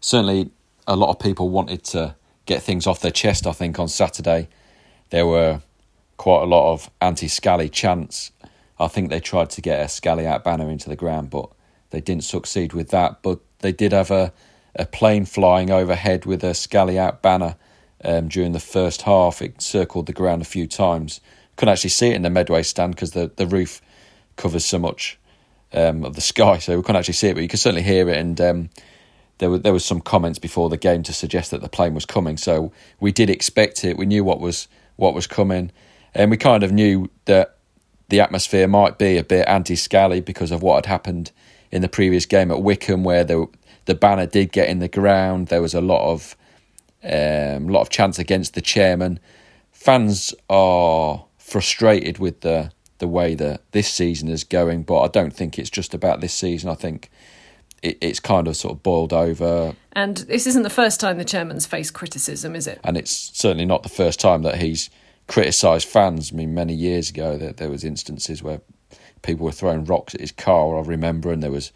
certainly 0.00 0.50
a 0.86 0.96
lot 0.96 1.10
of 1.10 1.18
people 1.18 1.50
wanted 1.50 1.84
to 1.84 2.16
get 2.46 2.62
things 2.62 2.86
off 2.86 3.00
their 3.00 3.10
chest, 3.10 3.46
I 3.46 3.52
think, 3.52 3.78
on 3.78 3.88
Saturday. 3.88 4.48
There 5.10 5.26
were 5.26 5.60
quite 6.16 6.42
a 6.42 6.46
lot 6.46 6.72
of 6.72 6.90
anti 7.02 7.28
Scally 7.28 7.68
chants. 7.68 8.32
I 8.80 8.88
think 8.88 9.10
they 9.10 9.20
tried 9.20 9.50
to 9.50 9.60
get 9.60 9.84
a 9.84 9.88
Scally 9.88 10.26
out 10.26 10.44
banner 10.44 10.70
into 10.70 10.88
the 10.88 10.96
ground, 10.96 11.28
but 11.28 11.50
they 11.90 12.00
didn't 12.00 12.24
succeed 12.24 12.72
with 12.72 12.88
that. 12.88 13.20
But 13.20 13.40
they 13.58 13.72
did 13.72 13.92
have 13.92 14.10
a, 14.10 14.32
a 14.74 14.86
plane 14.86 15.26
flying 15.26 15.70
overhead 15.70 16.24
with 16.24 16.42
a 16.42 16.54
Scally 16.54 16.98
out 16.98 17.20
banner 17.20 17.56
um, 18.04 18.28
during 18.28 18.52
the 18.52 18.60
first 18.60 19.02
half. 19.02 19.42
It 19.42 19.60
circled 19.60 20.06
the 20.06 20.12
ground 20.12 20.42
a 20.42 20.46
few 20.46 20.66
times. 20.66 21.20
Couldn't 21.56 21.72
actually 21.72 21.90
see 21.90 22.08
it 22.08 22.16
in 22.16 22.22
the 22.22 22.30
Medway 22.30 22.62
stand 22.62 22.94
because 22.94 23.12
the, 23.12 23.30
the 23.36 23.46
roof 23.46 23.80
covers 24.36 24.64
so 24.64 24.78
much 24.78 25.18
um, 25.72 26.04
of 26.04 26.14
the 26.14 26.20
sky, 26.20 26.58
so 26.58 26.76
we 26.76 26.82
couldn't 26.82 26.96
actually 26.96 27.14
see 27.14 27.28
it, 27.28 27.34
but 27.34 27.42
you 27.42 27.48
could 27.48 27.58
certainly 27.58 27.82
hear 27.82 28.08
it. 28.08 28.16
And 28.16 28.40
um, 28.40 28.70
there 29.38 29.50
were 29.50 29.58
there 29.58 29.72
was 29.72 29.84
some 29.84 30.00
comments 30.00 30.38
before 30.38 30.68
the 30.68 30.76
game 30.76 31.02
to 31.04 31.12
suggest 31.12 31.50
that 31.50 31.60
the 31.60 31.68
plane 31.68 31.94
was 31.94 32.06
coming, 32.06 32.36
so 32.36 32.72
we 33.00 33.12
did 33.12 33.30
expect 33.30 33.84
it. 33.84 33.96
We 33.96 34.06
knew 34.06 34.24
what 34.24 34.40
was 34.40 34.68
what 34.96 35.14
was 35.14 35.26
coming, 35.26 35.72
and 36.14 36.30
we 36.30 36.36
kind 36.36 36.62
of 36.62 36.72
knew 36.72 37.10
that 37.26 37.56
the 38.08 38.20
atmosphere 38.20 38.68
might 38.68 38.98
be 38.98 39.18
a 39.18 39.24
bit 39.24 39.46
anti-Scally 39.48 40.20
because 40.20 40.52
of 40.52 40.62
what 40.62 40.76
had 40.76 40.86
happened 40.86 41.32
in 41.72 41.82
the 41.82 41.88
previous 41.88 42.24
game 42.24 42.50
at 42.50 42.62
Wycombe, 42.62 43.04
where 43.04 43.24
the 43.24 43.46
the 43.86 43.94
banner 43.94 44.26
did 44.26 44.52
get 44.52 44.68
in 44.68 44.78
the 44.78 44.88
ground. 44.88 45.48
There 45.48 45.62
was 45.62 45.74
a 45.74 45.80
lot 45.80 46.10
of 46.10 46.36
um, 47.06 47.68
a 47.68 47.72
lot 47.72 47.82
of 47.82 47.90
chance 47.90 48.18
against 48.18 48.54
the 48.54 48.60
chairman. 48.60 49.20
Fans 49.72 50.34
are 50.48 51.24
frustrated 51.38 52.18
with 52.18 52.40
the 52.40 52.72
the 52.98 53.06
way 53.08 53.34
that 53.34 53.60
this 53.72 53.92
season 53.92 54.28
is 54.28 54.42
going, 54.42 54.82
but 54.82 55.00
I 55.00 55.08
don't 55.08 55.32
think 55.32 55.58
it's 55.58 55.70
just 55.70 55.92
about 55.92 56.20
this 56.20 56.32
season. 56.32 56.70
I 56.70 56.74
think 56.74 57.10
it, 57.82 57.98
it's 58.00 58.20
kind 58.20 58.48
of 58.48 58.56
sort 58.56 58.72
of 58.72 58.82
boiled 58.82 59.12
over. 59.12 59.74
And 59.92 60.16
this 60.16 60.46
isn't 60.46 60.62
the 60.62 60.70
first 60.70 60.98
time 60.98 61.18
the 61.18 61.24
chairman's 61.24 61.66
faced 61.66 61.94
criticism, 61.94 62.56
is 62.56 62.66
it? 62.66 62.80
And 62.84 62.96
it's 62.96 63.12
certainly 63.12 63.66
not 63.66 63.82
the 63.82 63.90
first 63.90 64.18
time 64.18 64.42
that 64.42 64.62
he's 64.62 64.88
criticised 65.26 65.86
fans. 65.86 66.32
I 66.32 66.36
mean, 66.36 66.54
many 66.54 66.74
years 66.74 67.10
ago, 67.10 67.36
there, 67.36 67.52
there 67.52 67.70
was 67.70 67.84
instances 67.84 68.42
where 68.42 68.60
people 69.22 69.44
were 69.44 69.52
throwing 69.52 69.84
rocks 69.84 70.14
at 70.14 70.20
his 70.20 70.32
car. 70.32 70.78
I 70.78 70.80
remember, 70.82 71.32
and 71.32 71.42
there 71.42 71.50
was 71.50 71.72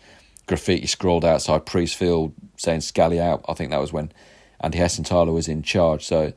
graffiti 0.46 0.86
scrawled 0.86 1.24
outside 1.24 1.66
Priestfield 1.66 2.32
saying 2.56 2.80
"Scally 2.80 3.20
out." 3.20 3.44
I 3.48 3.54
think 3.54 3.70
that 3.70 3.80
was 3.80 3.92
when 3.92 4.12
Andy 4.60 4.78
Hessenthaler 4.78 5.32
was 5.32 5.48
in 5.48 5.62
charge. 5.62 6.04
So 6.04 6.32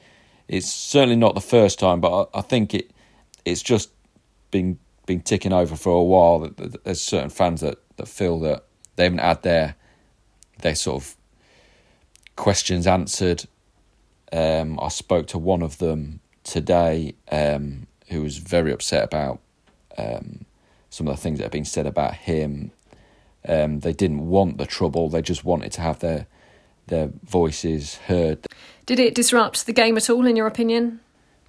it's 0.47 0.71
certainly 0.71 1.15
not 1.15 1.35
the 1.35 1.41
first 1.41 1.79
time, 1.79 1.99
but 1.99 2.29
I, 2.33 2.39
I 2.39 2.41
think 2.41 2.73
it 2.73 2.91
it's 3.45 3.61
just 3.61 3.91
been 4.51 4.79
been 5.05 5.21
ticking 5.21 5.53
over 5.53 5.75
for 5.75 5.91
a 5.91 6.03
while. 6.03 6.39
That, 6.39 6.83
there's 6.83 7.01
certain 7.01 7.29
fans 7.29 7.61
that 7.61 7.79
that 7.97 8.07
feel 8.07 8.39
that 8.41 8.65
they 8.95 9.03
haven't 9.03 9.19
had 9.19 9.43
their 9.43 9.75
their 10.61 10.75
sort 10.75 11.03
of 11.03 11.15
questions 12.35 12.87
answered. 12.87 13.45
Um, 14.31 14.79
I 14.79 14.87
spoke 14.87 15.27
to 15.27 15.37
one 15.37 15.61
of 15.61 15.77
them 15.77 16.21
today 16.43 17.13
um, 17.31 17.87
who 18.09 18.23
was 18.23 18.37
very 18.37 18.71
upset 18.71 19.03
about 19.03 19.39
um, 19.97 20.45
some 20.89 21.07
of 21.07 21.15
the 21.15 21.21
things 21.21 21.37
that 21.37 21.45
have 21.45 21.51
been 21.51 21.65
said 21.65 21.85
about 21.85 22.15
him. 22.15 22.71
Um, 23.47 23.81
they 23.81 23.93
didn't 23.93 24.27
want 24.27 24.57
the 24.57 24.65
trouble; 24.65 25.09
they 25.09 25.21
just 25.21 25.43
wanted 25.43 25.71
to 25.73 25.81
have 25.81 25.99
their 25.99 26.27
their 26.87 27.09
voices 27.23 27.95
heard. 27.95 28.45
Did 28.85 28.99
it 28.99 29.15
disrupt 29.15 29.65
the 29.65 29.73
game 29.73 29.97
at 29.97 30.09
all, 30.09 30.25
in 30.25 30.35
your 30.35 30.47
opinion? 30.47 30.99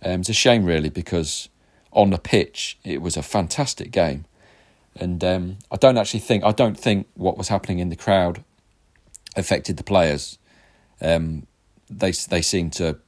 Um, 0.02 0.20
it's 0.20 0.28
a 0.28 0.34
shame, 0.34 0.64
really, 0.64 0.90
because 0.90 1.48
on 1.94 2.10
the 2.10 2.18
pitch 2.18 2.76
it 2.84 3.00
was 3.00 3.16
a 3.16 3.22
fantastic 3.22 3.90
game, 3.90 4.24
and 4.96 5.22
um, 5.24 5.56
I 5.70 5.76
don't 5.76 5.96
actually 5.96 6.20
think 6.20 6.44
I 6.44 6.52
don't 6.52 6.78
think 6.78 7.06
what 7.14 7.38
was 7.38 7.48
happening 7.48 7.78
in 7.78 7.88
the 7.88 7.96
crowd 7.96 8.44
affected 9.36 9.76
the 9.76 9.84
players. 9.84 10.38
Um, 11.00 11.46
they 11.88 12.10
they 12.10 12.42
seemed 12.42 12.72
to 12.74 12.98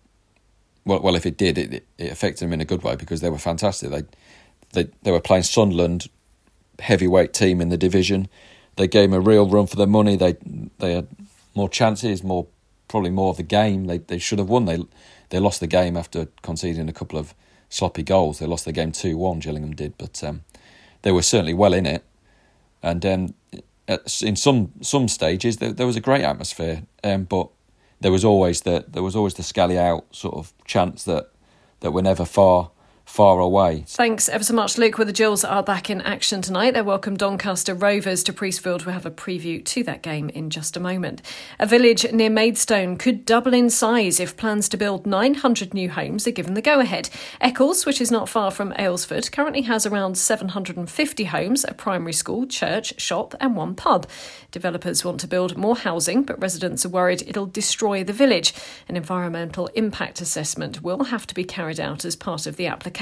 well 0.84 1.00
well 1.00 1.16
if 1.16 1.26
it 1.26 1.36
did 1.36 1.58
it, 1.58 1.86
it 1.98 2.12
affected 2.12 2.44
them 2.46 2.52
in 2.52 2.60
a 2.60 2.64
good 2.64 2.82
way 2.82 2.96
because 2.96 3.20
they 3.20 3.30
were 3.30 3.38
fantastic. 3.38 3.90
They 3.90 4.04
they 4.72 4.90
they 5.02 5.10
were 5.10 5.20
playing 5.20 5.44
Sunderland, 5.44 6.08
heavyweight 6.78 7.32
team 7.32 7.60
in 7.60 7.68
the 7.68 7.76
division. 7.76 8.28
They 8.76 8.86
gave 8.86 9.10
them 9.10 9.18
a 9.18 9.20
real 9.20 9.48
run 9.48 9.66
for 9.66 9.76
their 9.76 9.86
money. 9.86 10.16
They 10.16 10.36
they 10.78 10.94
had 10.94 11.08
more 11.56 11.68
chances, 11.68 12.22
more 12.22 12.46
probably 12.88 13.10
more 13.10 13.30
of 13.30 13.36
the 13.36 13.42
game. 13.42 13.86
They 13.86 13.98
they 13.98 14.18
should 14.18 14.38
have 14.38 14.48
won. 14.48 14.66
They 14.66 14.84
they 15.30 15.38
lost 15.38 15.60
the 15.60 15.66
game 15.66 15.96
after 15.96 16.28
conceding 16.42 16.88
a 16.88 16.92
couple 16.92 17.18
of 17.18 17.34
sloppy 17.68 18.02
goals. 18.02 18.38
They 18.38 18.46
lost 18.46 18.64
the 18.64 18.72
game 18.72 18.92
two 18.92 19.16
one. 19.16 19.40
Gillingham 19.40 19.74
did, 19.74 19.96
but 19.98 20.22
um, 20.22 20.42
they 21.02 21.12
were 21.12 21.22
certainly 21.22 21.54
well 21.54 21.74
in 21.74 21.86
it. 21.86 22.04
And 22.82 23.04
um, 23.06 23.34
in 24.22 24.36
some 24.36 24.72
some 24.80 25.08
stages 25.08 25.56
there, 25.56 25.72
there 25.72 25.86
was 25.86 25.96
a 25.96 26.00
great 26.00 26.22
atmosphere, 26.22 26.82
um, 27.02 27.24
but 27.24 27.48
there 28.00 28.12
was 28.12 28.24
always 28.24 28.62
the 28.62 28.84
there 28.88 29.02
was 29.02 29.16
always 29.16 29.34
the 29.34 29.42
scally 29.42 29.78
out 29.78 30.04
sort 30.14 30.34
of 30.34 30.52
chance 30.64 31.04
that 31.04 31.30
that 31.80 31.92
we're 31.92 32.02
never 32.02 32.24
far 32.24 32.70
far 33.06 33.38
away. 33.38 33.84
Thanks 33.86 34.28
ever 34.28 34.42
so 34.42 34.52
much, 34.52 34.76
Luke. 34.76 34.98
Well, 34.98 35.06
the 35.06 35.12
Gills 35.12 35.44
are 35.44 35.62
back 35.62 35.88
in 35.88 36.00
action 36.02 36.42
tonight. 36.42 36.72
They 36.72 36.82
welcome 36.82 37.16
Doncaster 37.16 37.72
Rovers 37.72 38.24
to 38.24 38.32
Priestfield. 38.32 38.84
We'll 38.84 38.94
have 38.94 39.06
a 39.06 39.12
preview 39.12 39.64
to 39.64 39.84
that 39.84 40.02
game 40.02 40.28
in 40.30 40.50
just 40.50 40.76
a 40.76 40.80
moment. 40.80 41.22
A 41.60 41.66
village 41.66 42.12
near 42.12 42.28
Maidstone 42.28 42.98
could 42.98 43.24
double 43.24 43.54
in 43.54 43.70
size 43.70 44.18
if 44.18 44.36
plans 44.36 44.68
to 44.70 44.76
build 44.76 45.06
900 45.06 45.72
new 45.72 45.88
homes 45.88 46.26
are 46.26 46.32
given 46.32 46.54
the 46.54 46.60
go 46.60 46.80
ahead. 46.80 47.08
Eccles, 47.40 47.86
which 47.86 48.00
is 48.00 48.10
not 48.10 48.28
far 48.28 48.50
from 48.50 48.72
Aylesford, 48.72 49.30
currently 49.30 49.62
has 49.62 49.86
around 49.86 50.18
750 50.18 51.24
homes, 51.24 51.64
a 51.66 51.74
primary 51.74 52.12
school, 52.12 52.44
church, 52.44 53.00
shop, 53.00 53.34
and 53.40 53.56
one 53.56 53.76
pub. 53.76 54.08
Developers 54.50 55.04
want 55.04 55.20
to 55.20 55.28
build 55.28 55.56
more 55.56 55.76
housing, 55.76 56.24
but 56.24 56.40
residents 56.40 56.84
are 56.84 56.90
worried 56.90 57.22
it'll 57.26 57.46
destroy 57.46 58.02
the 58.02 58.12
village. 58.12 58.52
An 58.88 58.96
environmental 58.96 59.68
impact 59.68 60.20
assessment 60.20 60.82
will 60.82 61.04
have 61.04 61.26
to 61.28 61.34
be 61.34 61.44
carried 61.44 61.78
out 61.78 62.04
as 62.04 62.16
part 62.16 62.46
of 62.46 62.56
the 62.56 62.66
application 62.66 62.95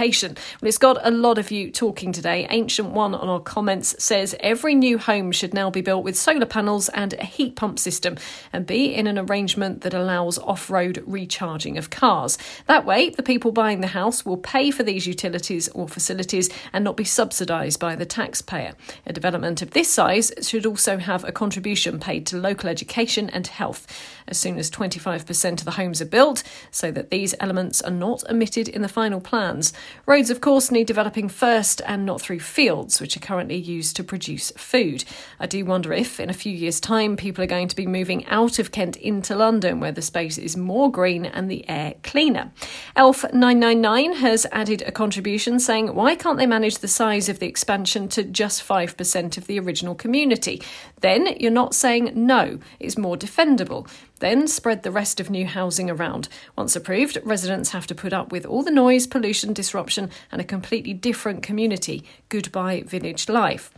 Well, 0.61 0.69
it's 0.69 0.77
got 0.77 0.99
a 1.07 1.11
lot 1.11 1.39
of 1.39 1.51
you 1.51 1.71
talking 1.71 2.13
today. 2.13 2.47
Ancient 2.51 2.91
One 2.91 3.15
on 3.15 3.29
our 3.29 3.41
comments 3.41 3.95
says 4.03 4.35
every 4.41 4.75
new 4.75 4.99
home 4.99 5.31
should 5.31 5.55
now 5.55 5.71
be 5.71 5.81
built 5.81 6.05
with 6.05 6.19
solar 6.19 6.47
panels 6.47 6.89
and 6.89 7.13
a 7.15 7.25
heat 7.25 7.55
pump 7.55 7.79
system 7.79 8.17
and 8.53 8.67
be 8.67 8.93
in 8.93 9.07
an 9.07 9.19
arrangement 9.19 9.83
that 9.83 9.95
allows 9.95 10.37
off 10.39 10.69
road 10.69 11.03
recharging 11.07 11.79
of 11.79 11.91
cars. 11.91 12.37
That 12.67 12.85
way, 12.85 13.11
the 13.11 13.23
people 13.23 13.53
buying 13.53 13.81
the 13.81 13.87
house 13.87 14.27
will 14.27 14.37
pay 14.37 14.71
for 14.71 14.83
these 14.83 15.07
utilities 15.07 15.69
or 15.69 15.89
facilities 15.89 16.51
and 16.73 16.85
not 16.85 16.97
be 16.97 17.05
subsidised 17.05 17.79
by 17.79 17.95
the 17.95 18.07
taxpayer. 18.07 18.75
A 19.07 19.13
development 19.13 19.63
of 19.63 19.71
this 19.71 19.93
size 19.93 20.33
should 20.43 20.67
also 20.67 20.99
have 20.99 21.25
a 21.25 21.33
contribution 21.33 22.01
paid 22.01 22.27
to 22.27 22.37
local 22.37 22.69
education 22.69 23.31
and 23.31 23.47
health 23.47 23.87
as 24.27 24.39
soon 24.39 24.59
as 24.59 24.71
25% 24.71 25.53
of 25.59 25.65
the 25.65 25.73
homes 25.73 26.01
are 26.01 26.07
built, 26.07 26.43
so 26.71 26.91
that 26.91 27.11
these 27.11 27.35
elements 27.41 27.83
are 27.83 27.91
not 27.91 28.25
omitted 28.31 28.69
in 28.69 28.83
the 28.83 28.89
final 28.89 29.21
plans. 29.21 29.73
Roads, 30.07 30.31
of 30.31 30.41
course, 30.41 30.71
need 30.71 30.87
developing 30.87 31.29
first 31.29 31.81
and 31.87 32.05
not 32.05 32.21
through 32.21 32.41
fields, 32.41 33.01
which 33.01 33.17
are 33.17 33.21
currently 33.21 33.57
used 33.57 33.97
to 33.97 34.05
produce 34.05 34.51
food. 34.53 35.05
I 35.41 35.47
do 35.47 35.65
wonder 35.65 35.93
if, 35.93 36.21
in 36.21 36.31
a 36.31 36.35
few 36.35 36.53
years' 36.53 36.81
time, 36.81 37.17
people 37.17 37.43
are 37.43 37.49
going 37.49 37.69
to 37.69 37.77
be 37.77 37.87
moving 37.87 38.27
out 38.27 38.59
of 38.59 38.71
Kent 38.71 38.97
into 38.97 39.35
London, 39.35 39.81
where 39.81 39.93
the 39.93 40.03
space 40.03 40.39
is 40.39 40.57
more 40.57 40.91
green 40.91 41.25
and 41.25 41.51
the 41.51 41.69
air 41.69 41.95
cleaner. 42.03 42.53
Elf999 42.97 44.17
has 44.17 44.47
added 44.53 44.83
a 44.83 44.93
contribution 44.93 45.59
saying, 45.59 45.95
Why 45.95 46.15
can't 46.15 46.39
they 46.39 46.47
manage 46.47 46.79
the 46.79 46.89
size 46.89 47.29
of 47.29 47.39
the 47.39 47.49
expansion 47.49 48.09
to 48.09 48.25
just 48.25 48.67
5% 48.67 49.39
of 49.39 49.47
the 49.47 49.59
original 49.59 49.95
community? 49.95 50.63
Then 51.01 51.37
you're 51.39 51.51
not 51.51 51.75
saying 51.75 52.13
no, 52.15 52.59
it's 52.81 52.99
more 52.99 53.17
defendable. 53.17 53.89
Then 54.25 54.49
spread 54.49 54.85
the 54.85 54.91
rest 54.91 55.21
of 55.21 55.29
new 55.29 55.45
housing 55.45 55.91
around. 55.91 56.31
Once 56.57 56.75
approved, 56.75 57.19
residents 57.25 57.73
have 57.73 57.87
to 57.89 57.95
put 57.95 58.15
up 58.15 58.33
with 58.33 58.47
all 58.47 58.63
the 58.63 58.71
noise, 58.71 59.07
pollution, 59.07 59.53
disruption, 59.53 60.09
and 60.33 60.41
a 60.41 60.45
completely 60.45 60.95
different 60.95 61.43
community. 61.43 62.05
Goodbye, 62.31 62.85
village 62.87 63.29
life. 63.29 63.71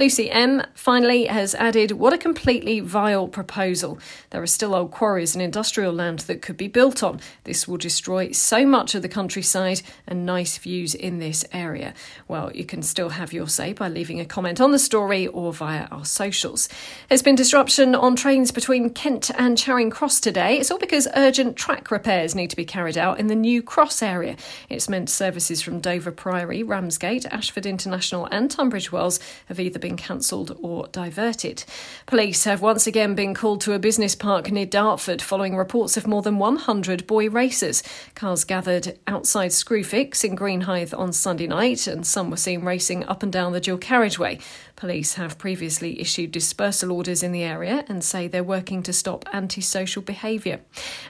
Lucy 0.00 0.30
M. 0.30 0.62
finally 0.72 1.26
has 1.26 1.54
added, 1.56 1.90
What 1.90 2.14
a 2.14 2.18
completely 2.18 2.80
vile 2.80 3.28
proposal. 3.28 3.98
There 4.30 4.40
are 4.40 4.46
still 4.46 4.74
old 4.74 4.92
quarries 4.92 5.34
and 5.34 5.42
industrial 5.42 5.92
land 5.92 6.20
that 6.20 6.40
could 6.40 6.56
be 6.56 6.68
built 6.68 7.02
on. 7.02 7.20
This 7.44 7.68
will 7.68 7.76
destroy 7.76 8.32
so 8.32 8.64
much 8.64 8.94
of 8.94 9.02
the 9.02 9.10
countryside 9.10 9.82
and 10.06 10.24
nice 10.24 10.56
views 10.56 10.94
in 10.94 11.18
this 11.18 11.44
area. 11.52 11.92
Well, 12.28 12.50
you 12.54 12.64
can 12.64 12.80
still 12.80 13.10
have 13.10 13.34
your 13.34 13.46
say 13.46 13.74
by 13.74 13.88
leaving 13.90 14.20
a 14.20 14.24
comment 14.24 14.58
on 14.58 14.72
the 14.72 14.78
story 14.78 15.26
or 15.26 15.52
via 15.52 15.84
our 15.90 16.06
socials. 16.06 16.70
There's 17.10 17.20
been 17.20 17.34
disruption 17.34 17.94
on 17.94 18.16
trains 18.16 18.52
between 18.52 18.88
Kent 18.88 19.30
and 19.36 19.58
Charing 19.58 19.90
Cross 19.90 20.20
today. 20.20 20.56
It's 20.56 20.70
all 20.70 20.78
because 20.78 21.08
urgent 21.14 21.56
track 21.56 21.90
repairs 21.90 22.34
need 22.34 22.48
to 22.48 22.56
be 22.56 22.64
carried 22.64 22.96
out 22.96 23.20
in 23.20 23.26
the 23.26 23.34
new 23.34 23.62
cross 23.62 24.00
area. 24.00 24.36
It's 24.70 24.88
meant 24.88 25.10
services 25.10 25.60
from 25.60 25.80
Dover 25.80 26.10
Priory, 26.10 26.62
Ramsgate, 26.62 27.26
Ashford 27.26 27.66
International, 27.66 28.24
and 28.32 28.50
Tunbridge 28.50 28.90
Wells 28.90 29.20
have 29.48 29.60
either 29.60 29.78
been 29.78 29.89
been 29.90 29.96
cancelled 29.96 30.56
or 30.62 30.86
diverted. 30.92 31.64
Police 32.06 32.44
have 32.44 32.62
once 32.62 32.86
again 32.86 33.16
been 33.16 33.34
called 33.34 33.60
to 33.62 33.72
a 33.72 33.78
business 33.80 34.14
park 34.14 34.48
near 34.52 34.64
Dartford 34.64 35.20
following 35.20 35.56
reports 35.56 35.96
of 35.96 36.06
more 36.06 36.22
than 36.22 36.38
100 36.38 37.08
boy 37.08 37.28
racers. 37.28 37.82
Cars 38.14 38.44
gathered 38.44 38.96
outside 39.08 39.50
Screwfix 39.50 40.24
in 40.24 40.36
Greenhithe 40.36 40.96
on 40.96 41.12
Sunday 41.12 41.48
night, 41.48 41.88
and 41.88 42.06
some 42.06 42.30
were 42.30 42.36
seen 42.36 42.64
racing 42.64 43.04
up 43.06 43.24
and 43.24 43.32
down 43.32 43.52
the 43.52 43.58
dual 43.58 43.78
carriageway. 43.78 44.38
Police 44.76 45.14
have 45.14 45.38
previously 45.38 46.00
issued 46.00 46.30
dispersal 46.30 46.92
orders 46.92 47.24
in 47.24 47.32
the 47.32 47.42
area 47.42 47.84
and 47.88 48.04
say 48.04 48.28
they're 48.28 48.44
working 48.44 48.82
to 48.84 48.92
stop 48.92 49.24
antisocial 49.32 50.02
behaviour. 50.02 50.60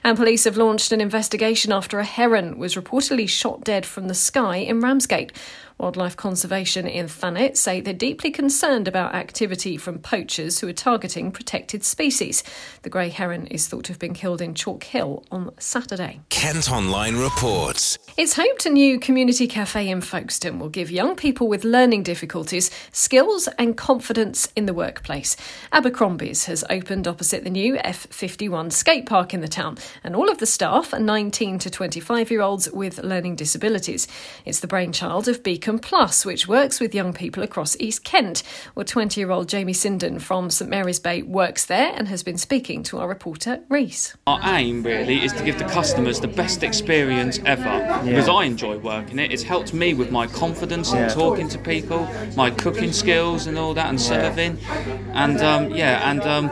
And 0.03 0.17
police 0.17 0.45
have 0.45 0.57
launched 0.57 0.91
an 0.91 1.01
investigation 1.01 1.71
after 1.71 1.99
a 1.99 2.03
heron 2.03 2.57
was 2.57 2.75
reportedly 2.75 3.29
shot 3.29 3.63
dead 3.63 3.85
from 3.85 4.07
the 4.07 4.15
sky 4.15 4.57
in 4.57 4.81
Ramsgate. 4.81 5.31
Wildlife 5.81 6.15
Conservation 6.15 6.85
in 6.85 7.07
Thanet 7.07 7.57
say 7.57 7.81
they're 7.81 7.91
deeply 7.91 8.29
concerned 8.29 8.87
about 8.87 9.15
activity 9.15 9.77
from 9.77 9.97
poachers 9.97 10.59
who 10.59 10.67
are 10.67 10.73
targeting 10.73 11.31
protected 11.31 11.83
species. 11.83 12.43
The 12.83 12.91
grey 12.91 13.09
heron 13.09 13.47
is 13.47 13.67
thought 13.67 13.85
to 13.85 13.91
have 13.91 13.97
been 13.97 14.13
killed 14.13 14.43
in 14.43 14.53
Chalk 14.53 14.83
Hill 14.83 15.25
on 15.31 15.49
Saturday. 15.57 16.19
Kent 16.29 16.71
Online 16.71 17.17
reports. 17.17 17.97
It's 18.15 18.35
hoped 18.35 18.67
a 18.67 18.69
new 18.69 18.99
community 18.99 19.47
cafe 19.47 19.89
in 19.89 20.01
Folkestone 20.01 20.59
will 20.59 20.69
give 20.69 20.91
young 20.91 21.15
people 21.15 21.47
with 21.47 21.63
learning 21.63 22.03
difficulties 22.03 22.69
skills 22.91 23.49
and 23.57 23.75
confidence 23.75 24.47
in 24.55 24.67
the 24.67 24.75
workplace. 24.75 25.35
Abercrombie's 25.71 26.45
has 26.45 26.63
opened 26.69 27.07
opposite 27.07 27.43
the 27.43 27.49
new 27.49 27.77
F51 27.77 28.71
skate 28.71 29.07
park 29.07 29.33
in 29.33 29.41
the 29.41 29.47
town, 29.47 29.79
and 30.03 30.15
all 30.15 30.29
of 30.29 30.37
the 30.37 30.45
staff 30.45 30.93
are 30.93 30.99
19 30.99 31.57
to 31.57 31.71
25 31.71 32.29
year 32.29 32.41
olds 32.41 32.69
with 32.69 32.99
learning 32.99 33.35
disabilities. 33.35 34.07
It's 34.45 34.59
the 34.59 34.67
brainchild 34.67 35.27
of 35.27 35.41
Beacon 35.41 35.70
Plus, 35.79 36.25
which 36.25 36.47
works 36.47 36.79
with 36.79 36.95
young 36.95 37.13
people 37.13 37.43
across 37.43 37.77
East 37.79 38.03
Kent. 38.03 38.43
Well, 38.75 38.85
20 38.85 39.19
year 39.19 39.31
old 39.31 39.49
Jamie 39.49 39.73
Sinden 39.73 40.21
from 40.21 40.49
St 40.49 40.69
Mary's 40.69 40.99
Bay 40.99 41.21
works 41.21 41.65
there 41.65 41.93
and 41.95 42.07
has 42.07 42.23
been 42.23 42.37
speaking 42.37 42.83
to 42.83 42.99
our 42.99 43.07
reporter, 43.07 43.61
Reese. 43.69 44.15
Our 44.27 44.39
aim 44.43 44.83
really 44.83 45.23
is 45.23 45.33
to 45.33 45.43
give 45.43 45.57
the 45.57 45.65
customers 45.65 46.19
the 46.19 46.27
best 46.27 46.63
experience 46.63 47.39
ever 47.45 47.63
yeah. 47.63 48.03
because 48.03 48.29
I 48.29 48.43
enjoy 48.45 48.77
working 48.77 49.19
it. 49.19 49.31
It's 49.31 49.43
helped 49.43 49.73
me 49.73 49.93
with 49.93 50.11
my 50.11 50.27
confidence 50.27 50.93
yeah. 50.93 51.03
in 51.03 51.09
talking 51.09 51.49
to 51.49 51.57
people, 51.57 52.07
my 52.35 52.49
cooking 52.49 52.91
skills, 52.91 53.47
and 53.47 53.57
all 53.57 53.73
that, 53.73 53.87
and 53.89 53.99
serving. 53.99 54.57
And 55.13 55.39
um, 55.41 55.71
yeah, 55.71 56.09
and 56.09 56.21
um, 56.21 56.49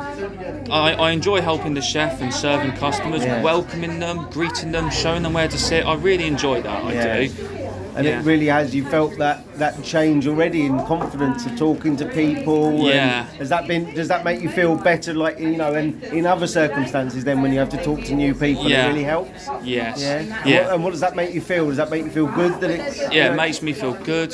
I, 0.72 0.94
I, 0.94 1.12
enjoy 1.12 1.42
helping 1.42 1.74
the 1.74 1.82
chef 1.82 2.22
and 2.22 2.34
serving 2.34 2.74
customers, 2.74 3.24
welcoming 3.26 4.00
them, 4.00 4.30
greeting 4.30 4.72
them, 4.72 4.90
showing 4.90 5.24
them 5.24 5.34
where 5.34 5.48
to 5.48 5.58
sit. 5.58 5.86
I 5.86 5.96
really 5.96 6.26
enjoy 6.26 6.62
that. 6.62 6.84
I 6.84 7.28
do. 7.28 7.69
And 8.00 8.08
Yeah. 8.08 8.20
it 8.20 8.26
really 8.26 8.48
has. 8.48 8.74
You 8.74 8.86
felt 8.86 9.18
that 9.18 9.38
that 9.60 9.84
change 9.84 10.26
already 10.26 10.66
in 10.66 10.80
confidence 10.86 11.46
of 11.46 11.58
talking 11.58 11.96
to 11.98 12.06
people. 12.06 12.68
and 12.70 12.80
Yeah. 12.80 13.26
has 13.38 13.50
that 13.50 13.68
been? 13.68 13.94
Does 13.94 14.08
that 14.08 14.24
make 14.24 14.42
you 14.42 14.50
feel 14.50 14.76
better? 14.76 15.14
Like 15.14 15.38
you 15.40 15.58
know, 15.58 15.74
and 15.74 16.02
in 16.20 16.26
other 16.26 16.48
circumstances, 16.48 17.24
then 17.24 17.42
when 17.42 17.52
you 17.54 17.60
have 17.60 17.70
to 17.78 17.84
talk 17.84 18.04
to 18.06 18.14
new 18.16 18.34
people, 18.34 18.70
Yeah. 18.70 18.86
it 18.86 18.90
really 18.90 19.04
helps. 19.04 19.50
Yes. 19.64 20.02
Yeah. 20.02 20.18
And 20.20 20.28
Yeah. 20.46 20.62
what, 20.66 20.74
and 20.74 20.84
what 20.86 20.92
does 20.92 21.02
that 21.02 21.16
make 21.16 21.34
you 21.34 21.42
feel? 21.42 21.68
Does 21.68 21.78
that 21.78 21.92
make 21.92 22.04
you 22.06 22.10
feel 22.10 22.28
good 22.28 22.60
that 22.62 22.70
it's? 22.70 22.98
you 23.02 23.08
Yeah, 23.12 23.28
know- 23.28 23.34
it 23.34 23.38
makes 23.38 23.62
me 23.62 23.74
feel 23.74 23.94
good. 24.04 24.34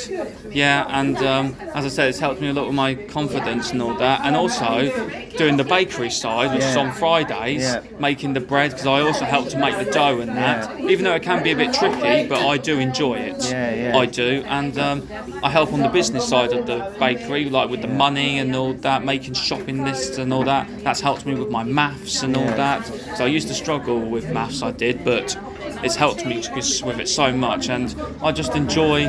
Yeah, 0.52 0.86
and 0.88 1.16
um, 1.18 1.56
as 1.74 1.84
I 1.84 1.88
said, 1.88 2.08
it's 2.10 2.20
helped 2.20 2.40
me 2.40 2.48
a 2.48 2.52
lot 2.52 2.66
with 2.66 2.74
my 2.74 2.94
confidence 2.94 3.72
and 3.72 3.82
all 3.82 3.94
that. 3.94 4.20
And 4.24 4.36
also 4.36 4.90
doing 5.36 5.56
the 5.56 5.64
bakery 5.64 6.10
side, 6.10 6.54
which 6.54 6.64
is 6.64 6.76
on 6.76 6.92
Fridays, 6.92 7.62
Yeah. 7.62 7.80
making 7.98 8.34
the 8.34 8.40
bread 8.40 8.70
because 8.70 8.86
I 8.86 9.00
also 9.00 9.24
help 9.24 9.48
to 9.50 9.58
make 9.58 9.76
the 9.76 9.90
dough 9.90 10.20
and 10.20 10.36
that. 10.36 10.70
Even 10.80 11.04
though 11.04 11.14
it 11.14 11.22
can 11.22 11.42
be 11.42 11.50
a 11.52 11.56
bit 11.56 11.72
tricky, 11.72 12.26
but 12.26 12.40
I 12.46 12.56
do 12.58 12.78
enjoy 12.78 13.14
it. 13.14 13.42
Yeah, 13.56 13.74
yeah. 13.74 13.96
I 13.96 14.06
do, 14.06 14.42
and 14.46 14.78
um, 14.78 15.08
I 15.42 15.48
help 15.50 15.72
on 15.72 15.80
the 15.80 15.88
business 15.88 16.28
side 16.28 16.52
of 16.52 16.66
the 16.66 16.94
bakery, 16.98 17.48
like 17.48 17.70
with 17.70 17.80
the 17.80 17.88
money 17.88 18.38
and 18.38 18.54
all 18.54 18.74
that, 18.74 19.02
making 19.04 19.32
shopping 19.34 19.82
lists 19.82 20.18
and 20.18 20.32
all 20.32 20.44
that. 20.44 20.68
That's 20.84 21.00
helped 21.00 21.24
me 21.24 21.34
with 21.34 21.50
my 21.50 21.64
maths 21.64 22.22
and 22.22 22.36
all 22.36 22.44
that. 22.44 22.84
So 23.16 23.24
I 23.24 23.28
used 23.28 23.48
to 23.48 23.54
struggle 23.54 23.98
with 23.98 24.30
maths, 24.30 24.62
I 24.62 24.72
did, 24.72 25.04
but 25.04 25.38
it's 25.82 25.96
helped 25.96 26.26
me 26.26 26.36
with 26.36 27.00
it 27.00 27.08
so 27.08 27.32
much, 27.32 27.70
and 27.70 27.94
I 28.22 28.30
just 28.32 28.54
enjoy 28.54 29.08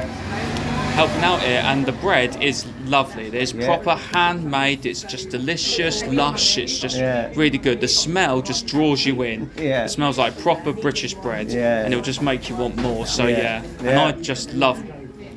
helping 0.97 1.23
out 1.23 1.39
here. 1.41 1.61
And 1.63 1.85
the 1.85 1.91
bread 1.91 2.41
is 2.41 2.65
lovely. 2.85 3.27
It's 3.27 3.53
Yeah. 3.53 3.67
proper 3.67 3.95
handmade. 4.13 4.85
It's 4.87 5.03
just 5.03 5.29
delicious, 5.29 6.03
lush. 6.07 6.57
It's 6.57 6.79
just 6.79 6.97
Yeah. 6.97 7.29
really 7.35 7.59
good. 7.59 7.81
The 7.81 7.87
smell 7.87 8.41
just 8.41 8.65
draws 8.65 9.05
you 9.05 9.21
in. 9.21 9.51
Yeah. 9.61 9.85
It 9.85 9.89
smells 9.89 10.17
like 10.17 10.33
proper 10.39 10.73
British 10.73 11.13
bread, 11.13 11.51
Yeah. 11.51 11.83
and 11.83 11.93
it'll 11.93 12.03
just 12.03 12.23
make 12.23 12.49
you 12.49 12.55
want 12.55 12.77
more. 12.77 13.05
So 13.05 13.27
Yeah. 13.27 13.61
and 13.81 13.99
I 13.99 14.11
just 14.13 14.55
love 14.55 14.81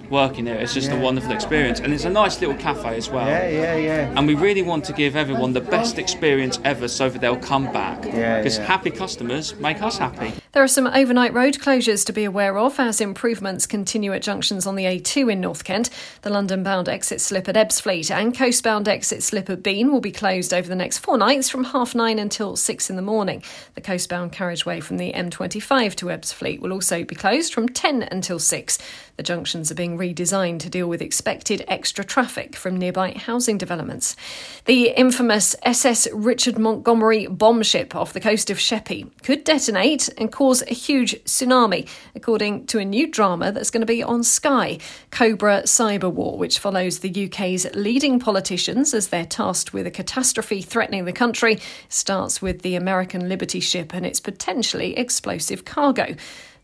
working 0.08 0.46
here. 0.46 0.56
It's 0.56 0.72
just 0.72 0.90
a 0.90 0.96
wonderful 0.96 1.30
experience, 1.32 1.78
and 1.78 1.92
it's 1.92 2.06
a 2.06 2.10
nice 2.10 2.40
little 2.40 2.56
cafe 2.56 2.96
as 2.96 3.10
well. 3.10 3.26
Yeah, 3.28 3.46
yeah, 3.48 3.76
yeah. 3.76 4.08
And 4.16 4.26
we 4.26 4.34
really 4.34 4.62
want 4.62 4.84
to 4.86 4.92
give 4.94 5.14
everyone 5.14 5.52
the 5.52 5.60
best 5.60 5.98
experience 5.98 6.58
ever 6.64 6.88
so 6.88 7.10
that 7.10 7.20
they'll 7.20 7.36
come 7.36 7.66
back. 7.70 8.06
Yeah, 8.06 8.38
Because 8.38 8.56
happy 8.56 8.90
customers 8.90 9.54
make 9.60 9.82
us 9.82 9.98
happy. 9.98 10.32
There 10.52 10.64
are 10.64 10.68
some 10.68 10.88
overnight 10.88 11.32
road 11.32 11.58
closures 11.60 12.04
to 12.06 12.12
be 12.12 12.24
aware 12.24 12.58
of 12.58 12.80
as 12.80 13.00
improvements 13.00 13.68
continue 13.68 14.12
at 14.12 14.22
junctions 14.22 14.66
on 14.66 14.74
the 14.74 14.82
A2 14.82 15.30
in 15.30 15.40
North 15.40 15.62
Kent. 15.62 15.90
The 16.22 16.30
London 16.30 16.64
bound 16.64 16.88
exit 16.88 17.20
slip 17.20 17.48
at 17.48 17.54
Ebbsfleet 17.54 18.10
and 18.10 18.36
coastbound 18.36 18.88
exit 18.88 19.22
slip 19.22 19.48
at 19.48 19.62
Bean 19.62 19.92
will 19.92 20.00
be 20.00 20.10
closed 20.10 20.52
over 20.52 20.68
the 20.68 20.74
next 20.74 20.98
four 20.98 21.16
nights 21.16 21.48
from 21.48 21.62
half 21.62 21.94
nine 21.94 22.18
until 22.18 22.56
six 22.56 22.90
in 22.90 22.96
the 22.96 23.02
morning. 23.02 23.44
The 23.76 23.80
coastbound 23.80 24.32
carriageway 24.32 24.80
from 24.80 24.96
the 24.96 25.12
M25 25.12 25.94
to 25.94 26.06
Ebbsfleet 26.06 26.58
will 26.58 26.72
also 26.72 27.04
be 27.04 27.14
closed 27.14 27.54
from 27.54 27.68
10 27.68 28.08
until 28.10 28.40
6. 28.40 28.78
The 29.18 29.22
junctions 29.22 29.70
are 29.70 29.76
being 29.76 29.98
redesigned 29.98 30.58
to 30.60 30.70
deal 30.70 30.88
with 30.88 31.00
expected 31.00 31.64
extra 31.68 32.02
traffic 32.02 32.56
from 32.56 32.76
nearby 32.76 33.12
housing 33.12 33.56
developments. 33.56 34.16
The 34.64 34.88
infamous 34.96 35.54
SS 35.62 36.08
Richard 36.12 36.58
Montgomery 36.58 37.28
bomb 37.28 37.62
ship 37.62 37.94
off 37.94 38.14
the 38.14 38.20
coast 38.20 38.50
of 38.50 38.58
Sheppey 38.58 39.06
could 39.22 39.44
detonate 39.44 40.08
and 40.18 40.32
cause 40.40 40.62
a 40.62 40.72
huge 40.72 41.14
tsunami, 41.24 41.86
according 42.14 42.64
to 42.64 42.78
a 42.78 42.84
new 42.84 43.06
drama 43.06 43.52
that's 43.52 43.70
going 43.70 43.82
to 43.82 43.86
be 43.86 44.02
on 44.02 44.24
Sky, 44.24 44.78
Cobra 45.10 45.64
Cyber 45.64 46.10
War, 46.10 46.38
which 46.38 46.58
follows 46.58 47.00
the 47.00 47.26
UK's 47.26 47.66
leading 47.74 48.18
politicians 48.18 48.94
as 48.94 49.08
they're 49.08 49.26
tasked 49.26 49.74
with 49.74 49.86
a 49.86 49.90
catastrophe 49.90 50.62
threatening 50.62 51.04
the 51.04 51.12
country. 51.12 51.58
Starts 51.90 52.40
with 52.40 52.62
the 52.62 52.74
American 52.74 53.28
Liberty 53.28 53.60
ship 53.60 53.92
and 53.92 54.06
its 54.06 54.18
potentially 54.18 54.96
explosive 54.96 55.66
cargo. 55.66 56.16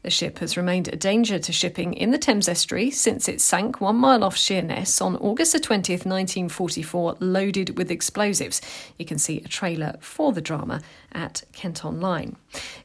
The 0.06 0.11
ship 0.11 0.38
has 0.38 0.56
remained 0.56 0.87
a 0.87 0.97
danger 0.97 1.38
to 1.40 1.52
shipping 1.52 1.92
in 1.92 2.12
the 2.12 2.18
Thames 2.18 2.49
estuary 2.49 2.92
since 2.92 3.28
it 3.28 3.40
sank 3.40 3.80
one 3.80 3.97
mile 3.97 4.23
off 4.23 4.37
Sheerness 4.37 5.02
on 5.02 5.16
August 5.16 5.52
the 5.52 5.59
20th, 5.59 6.06
1944, 6.06 7.16
loaded 7.18 7.76
with 7.76 7.90
explosives. 7.90 8.61
You 8.99 9.04
can 9.04 9.18
see 9.18 9.38
a 9.38 9.49
trailer 9.49 9.97
for 9.99 10.33
the 10.33 10.40
drama 10.40 10.80
at 11.16 11.42
Kent 11.52 11.85
Online. 11.85 12.37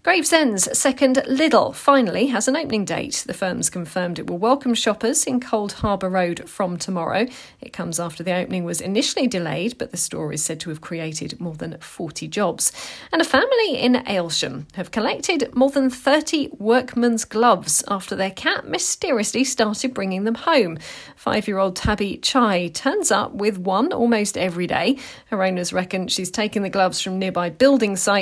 Gravesend's 0.03 0.75
second 0.77 1.17
Lidl 1.27 1.75
finally 1.75 2.27
has 2.27 2.47
an 2.47 2.55
opening 2.55 2.85
date. 2.85 3.23
The 3.27 3.33
firm's 3.33 3.69
confirmed 3.69 4.17
it 4.17 4.27
will 4.27 4.37
welcome 4.37 4.73
shoppers 4.73 5.25
in 5.25 5.39
Cold 5.39 5.73
Harbour 5.73 6.09
Road 6.09 6.49
from 6.49 6.77
tomorrow. 6.77 7.27
It 7.59 7.73
comes 7.73 7.99
after 7.99 8.23
the 8.23 8.33
opening 8.33 8.63
was 8.63 8.81
initially 8.81 9.27
delayed, 9.27 9.77
but 9.77 9.91
the 9.91 9.97
store 9.97 10.33
is 10.33 10.43
said 10.43 10.59
to 10.61 10.69
have 10.69 10.81
created 10.81 11.39
more 11.39 11.55
than 11.55 11.77
40 11.79 12.27
jobs. 12.29 12.71
And 13.11 13.21
a 13.21 13.25
family 13.25 13.77
in 13.77 13.93
Aylesham 13.93 14.65
have 14.73 14.91
collected 14.91 15.53
more 15.53 15.69
than 15.69 15.89
30 15.89 16.49
workman's 16.57 17.25
gloves 17.25 17.83
after 17.87 18.15
their 18.15 18.31
cat 18.31 18.67
mysteriously 18.67 19.43
started 19.43 19.93
bringing 19.93 20.23
them 20.23 20.35
home. 20.35 20.79
Five 21.15 21.47
year 21.47 21.59
old 21.59 21.75
Tabby 21.75 22.17
Chai 22.17 22.69
turns 22.69 23.11
up 23.11 23.33
with 23.33 23.57
one 23.57 23.91
almost 23.91 24.37
every 24.37 24.67
day. 24.67 24.97
Her 25.27 25.43
owners 25.43 25.73
reckon 25.73 26.07
she's 26.07 26.31
taken 26.31 26.63
the 26.63 26.69
gloves 26.69 27.01
from 27.01 27.19
nearby 27.19 27.49
building 27.49 27.95
sites. 27.97 28.20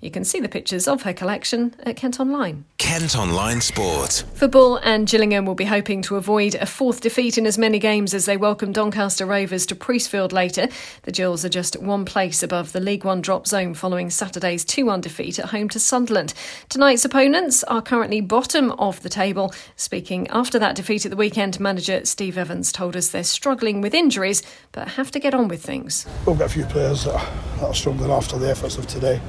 You 0.00 0.10
can 0.10 0.24
see 0.24 0.40
the 0.40 0.48
pictures 0.48 0.88
of 0.88 1.02
her 1.02 1.12
collection 1.12 1.74
at 1.84 1.96
Kent 1.96 2.18
Online. 2.18 2.64
Kent 2.78 3.16
Online 3.16 3.60
Sport. 3.60 4.24
Football 4.34 4.76
and 4.78 5.06
Gillingham 5.06 5.46
will 5.46 5.54
be 5.54 5.64
hoping 5.64 6.02
to 6.02 6.16
avoid 6.16 6.54
a 6.56 6.66
fourth 6.66 7.00
defeat 7.00 7.38
in 7.38 7.46
as 7.46 7.56
many 7.56 7.78
games 7.78 8.12
as 8.12 8.26
they 8.26 8.36
welcome 8.36 8.72
Doncaster 8.72 9.24
Rovers 9.24 9.66
to 9.66 9.76
Priestfield 9.76 10.32
later. 10.32 10.68
The 11.02 11.12
Gills 11.12 11.44
are 11.44 11.48
just 11.48 11.80
one 11.80 12.04
place 12.04 12.42
above 12.42 12.72
the 12.72 12.80
League 12.80 13.04
One 13.04 13.20
drop 13.20 13.46
zone 13.46 13.74
following 13.74 14.10
Saturday's 14.10 14.64
2 14.64 14.86
1 14.86 15.00
defeat 15.00 15.38
at 15.38 15.46
home 15.46 15.68
to 15.70 15.78
Sunderland. 15.78 16.34
Tonight's 16.68 17.04
opponents 17.04 17.62
are 17.64 17.82
currently 17.82 18.20
bottom 18.20 18.72
of 18.72 19.02
the 19.02 19.08
table. 19.08 19.54
Speaking 19.76 20.26
after 20.28 20.58
that 20.58 20.74
defeat 20.74 21.04
at 21.04 21.10
the 21.10 21.16
weekend, 21.16 21.60
manager 21.60 22.04
Steve 22.04 22.36
Evans 22.36 22.72
told 22.72 22.96
us 22.96 23.10
they're 23.10 23.24
struggling 23.24 23.80
with 23.80 23.94
injuries 23.94 24.42
but 24.72 24.88
have 24.88 25.10
to 25.12 25.18
get 25.18 25.34
on 25.34 25.48
with 25.48 25.62
things. 25.62 26.06
We've 26.26 26.38
got 26.38 26.46
a 26.46 26.54
few 26.54 26.64
players 26.66 27.04
that 27.04 27.14
are, 27.14 27.56
that 27.58 27.66
are 27.66 27.74
struggling 27.74 28.10
after 28.10 28.38
the 28.38 28.50
efforts 28.50 28.78
of 28.78 28.86
today, 28.86 29.20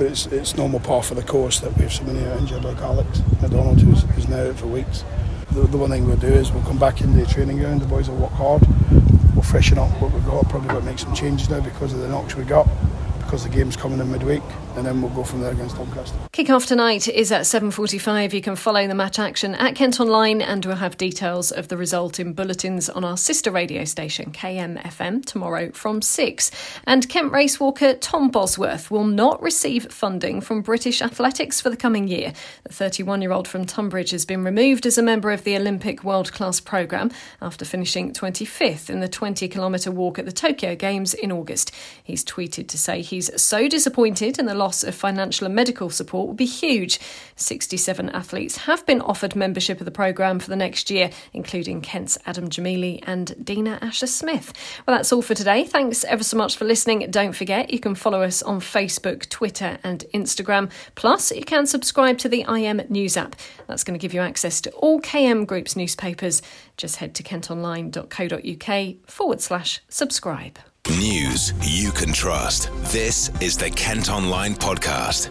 but 0.00 0.10
it's 0.10 0.24
it's 0.28 0.56
normal 0.56 0.80
part 0.80 1.04
for 1.04 1.14
the 1.14 1.22
course 1.22 1.60
that 1.60 1.76
we 1.76 1.82
have 1.82 1.92
so 1.92 2.02
many 2.04 2.20
injured 2.40 2.64
like 2.64 2.78
Alex 2.78 3.20
McDonald 3.42 3.82
who's, 3.82 4.02
who's 4.14 4.28
now 4.28 4.48
out 4.48 4.56
for 4.56 4.66
weeks. 4.66 5.04
The, 5.52 5.60
the 5.66 5.76
one 5.76 5.90
thing 5.90 6.06
we'll 6.06 6.16
do 6.16 6.26
is 6.26 6.50
we'll 6.50 6.62
come 6.62 6.78
back 6.78 7.02
into 7.02 7.18
the 7.22 7.26
training 7.26 7.58
ground, 7.58 7.82
the 7.82 7.86
boys 7.86 8.08
will 8.08 8.16
work 8.16 8.32
hard, 8.32 8.62
we'll 9.34 9.42
freshen 9.42 9.76
up 9.76 9.90
what 10.00 10.10
we've 10.12 10.24
got, 10.24 10.48
probably 10.48 10.68
got 10.68 10.78
to 10.78 10.86
make 10.86 10.98
some 10.98 11.14
changes 11.14 11.50
now 11.50 11.60
because 11.60 11.92
of 11.92 11.98
the 11.98 12.08
knocks 12.08 12.34
we 12.34 12.44
got, 12.44 12.66
because 13.18 13.44
the 13.44 13.50
game's 13.50 13.76
coming 13.76 14.00
in 14.00 14.10
midweek, 14.10 14.42
and 14.76 14.86
then 14.86 15.02
we'll 15.02 15.10
go 15.12 15.24
from 15.24 15.40
there 15.40 15.52
against 15.52 15.76
Doncaster. 15.76 16.16
Kick-off 16.32 16.66
tonight 16.66 17.08
is 17.08 17.32
at 17.32 17.42
7.45. 17.42 18.32
You 18.32 18.40
can 18.40 18.56
follow 18.56 18.86
the 18.86 18.94
match 18.94 19.18
action 19.18 19.54
at 19.54 19.74
Kent 19.74 20.00
Online 20.00 20.40
and 20.40 20.64
we'll 20.64 20.76
have 20.76 20.96
details 20.96 21.50
of 21.50 21.68
the 21.68 21.76
result 21.76 22.20
in 22.20 22.32
bulletins 22.32 22.88
on 22.88 23.04
our 23.04 23.16
sister 23.16 23.50
radio 23.50 23.84
station, 23.84 24.30
KMFM, 24.32 25.24
tomorrow 25.24 25.70
from 25.72 26.02
6. 26.02 26.50
And 26.84 27.08
Kent 27.08 27.32
race 27.32 27.58
walker 27.58 27.94
Tom 27.94 28.30
Bosworth 28.30 28.90
will 28.90 29.04
not 29.04 29.42
receive 29.42 29.92
funding 29.92 30.40
from 30.40 30.62
British 30.62 31.02
Athletics 31.02 31.60
for 31.60 31.70
the 31.70 31.76
coming 31.76 32.08
year. 32.08 32.32
The 32.64 32.72
31-year-old 32.72 33.48
from 33.48 33.66
Tonbridge 33.66 34.10
has 34.10 34.24
been 34.24 34.44
removed 34.44 34.86
as 34.86 34.98
a 34.98 35.02
member 35.02 35.30
of 35.32 35.44
the 35.44 35.56
Olympic 35.56 36.04
World 36.04 36.32
Class 36.32 36.60
programme 36.60 37.10
after 37.42 37.64
finishing 37.64 38.12
25th 38.12 38.88
in 38.88 39.00
the 39.00 39.08
20-kilometre 39.08 39.90
walk 39.90 40.18
at 40.18 40.26
the 40.26 40.32
Tokyo 40.32 40.74
Games 40.74 41.14
in 41.14 41.32
August. 41.32 41.72
He's 42.02 42.24
tweeted 42.24 42.68
to 42.68 42.78
say 42.78 43.02
he's 43.02 43.30
so 43.40 43.68
disappointed 43.68 44.38
and 44.38 44.48
the 44.48 44.59
loss 44.60 44.84
of 44.84 44.94
financial 44.94 45.46
and 45.46 45.54
medical 45.54 45.88
support 45.88 46.26
will 46.28 46.34
be 46.34 46.44
huge. 46.44 47.00
67 47.36 48.10
athletes 48.10 48.58
have 48.58 48.84
been 48.84 49.00
offered 49.00 49.34
membership 49.34 49.80
of 49.80 49.86
the 49.86 49.90
programme 49.90 50.38
for 50.38 50.50
the 50.50 50.56
next 50.56 50.90
year, 50.90 51.10
including 51.32 51.80
Kent's 51.80 52.18
Adam 52.26 52.50
Gemili 52.50 53.02
and 53.06 53.34
Dina 53.42 53.78
Asher 53.80 54.06
Smith. 54.06 54.52
Well, 54.86 54.96
that's 54.96 55.12
all 55.12 55.22
for 55.22 55.34
today. 55.34 55.64
Thanks 55.64 56.04
ever 56.04 56.22
so 56.22 56.36
much 56.36 56.56
for 56.56 56.66
listening. 56.66 57.10
Don't 57.10 57.34
forget, 57.34 57.72
you 57.72 57.80
can 57.80 57.94
follow 57.94 58.22
us 58.22 58.42
on 58.42 58.60
Facebook, 58.60 59.28
Twitter, 59.30 59.78
and 59.82 60.04
Instagram. 60.12 60.70
Plus, 60.94 61.32
you 61.32 61.44
can 61.44 61.66
subscribe 61.66 62.18
to 62.18 62.28
the 62.28 62.44
IM 62.46 62.82
News 62.90 63.16
app. 63.16 63.36
That's 63.66 63.82
going 63.82 63.98
to 63.98 64.02
give 64.02 64.12
you 64.12 64.20
access 64.20 64.60
to 64.60 64.70
all 64.72 65.00
KM 65.00 65.46
Group's 65.46 65.74
newspapers. 65.74 66.42
Just 66.76 66.96
head 66.96 67.14
to 67.14 67.22
kentonline.co.uk 67.22 69.08
forward 69.10 69.40
slash 69.40 69.80
subscribe. 69.88 70.58
News 70.88 71.52
you 71.62 71.90
can 71.92 72.12
trust. 72.12 72.70
This 72.92 73.30
is 73.40 73.56
the 73.56 73.70
Kent 73.70 74.10
Online 74.10 74.54
Podcast. 74.54 75.30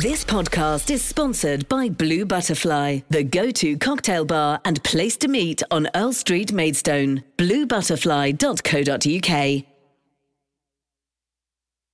This 0.00 0.24
podcast 0.24 0.90
is 0.90 1.02
sponsored 1.02 1.68
by 1.68 1.88
Blue 1.88 2.24
Butterfly, 2.24 3.00
the 3.10 3.22
go 3.22 3.52
to 3.52 3.76
cocktail 3.76 4.24
bar 4.24 4.60
and 4.64 4.82
place 4.82 5.16
to 5.18 5.28
meet 5.28 5.62
on 5.70 5.88
Earl 5.94 6.12
Street, 6.12 6.52
Maidstone. 6.52 7.22
BlueButterfly.co.uk. 7.36 9.69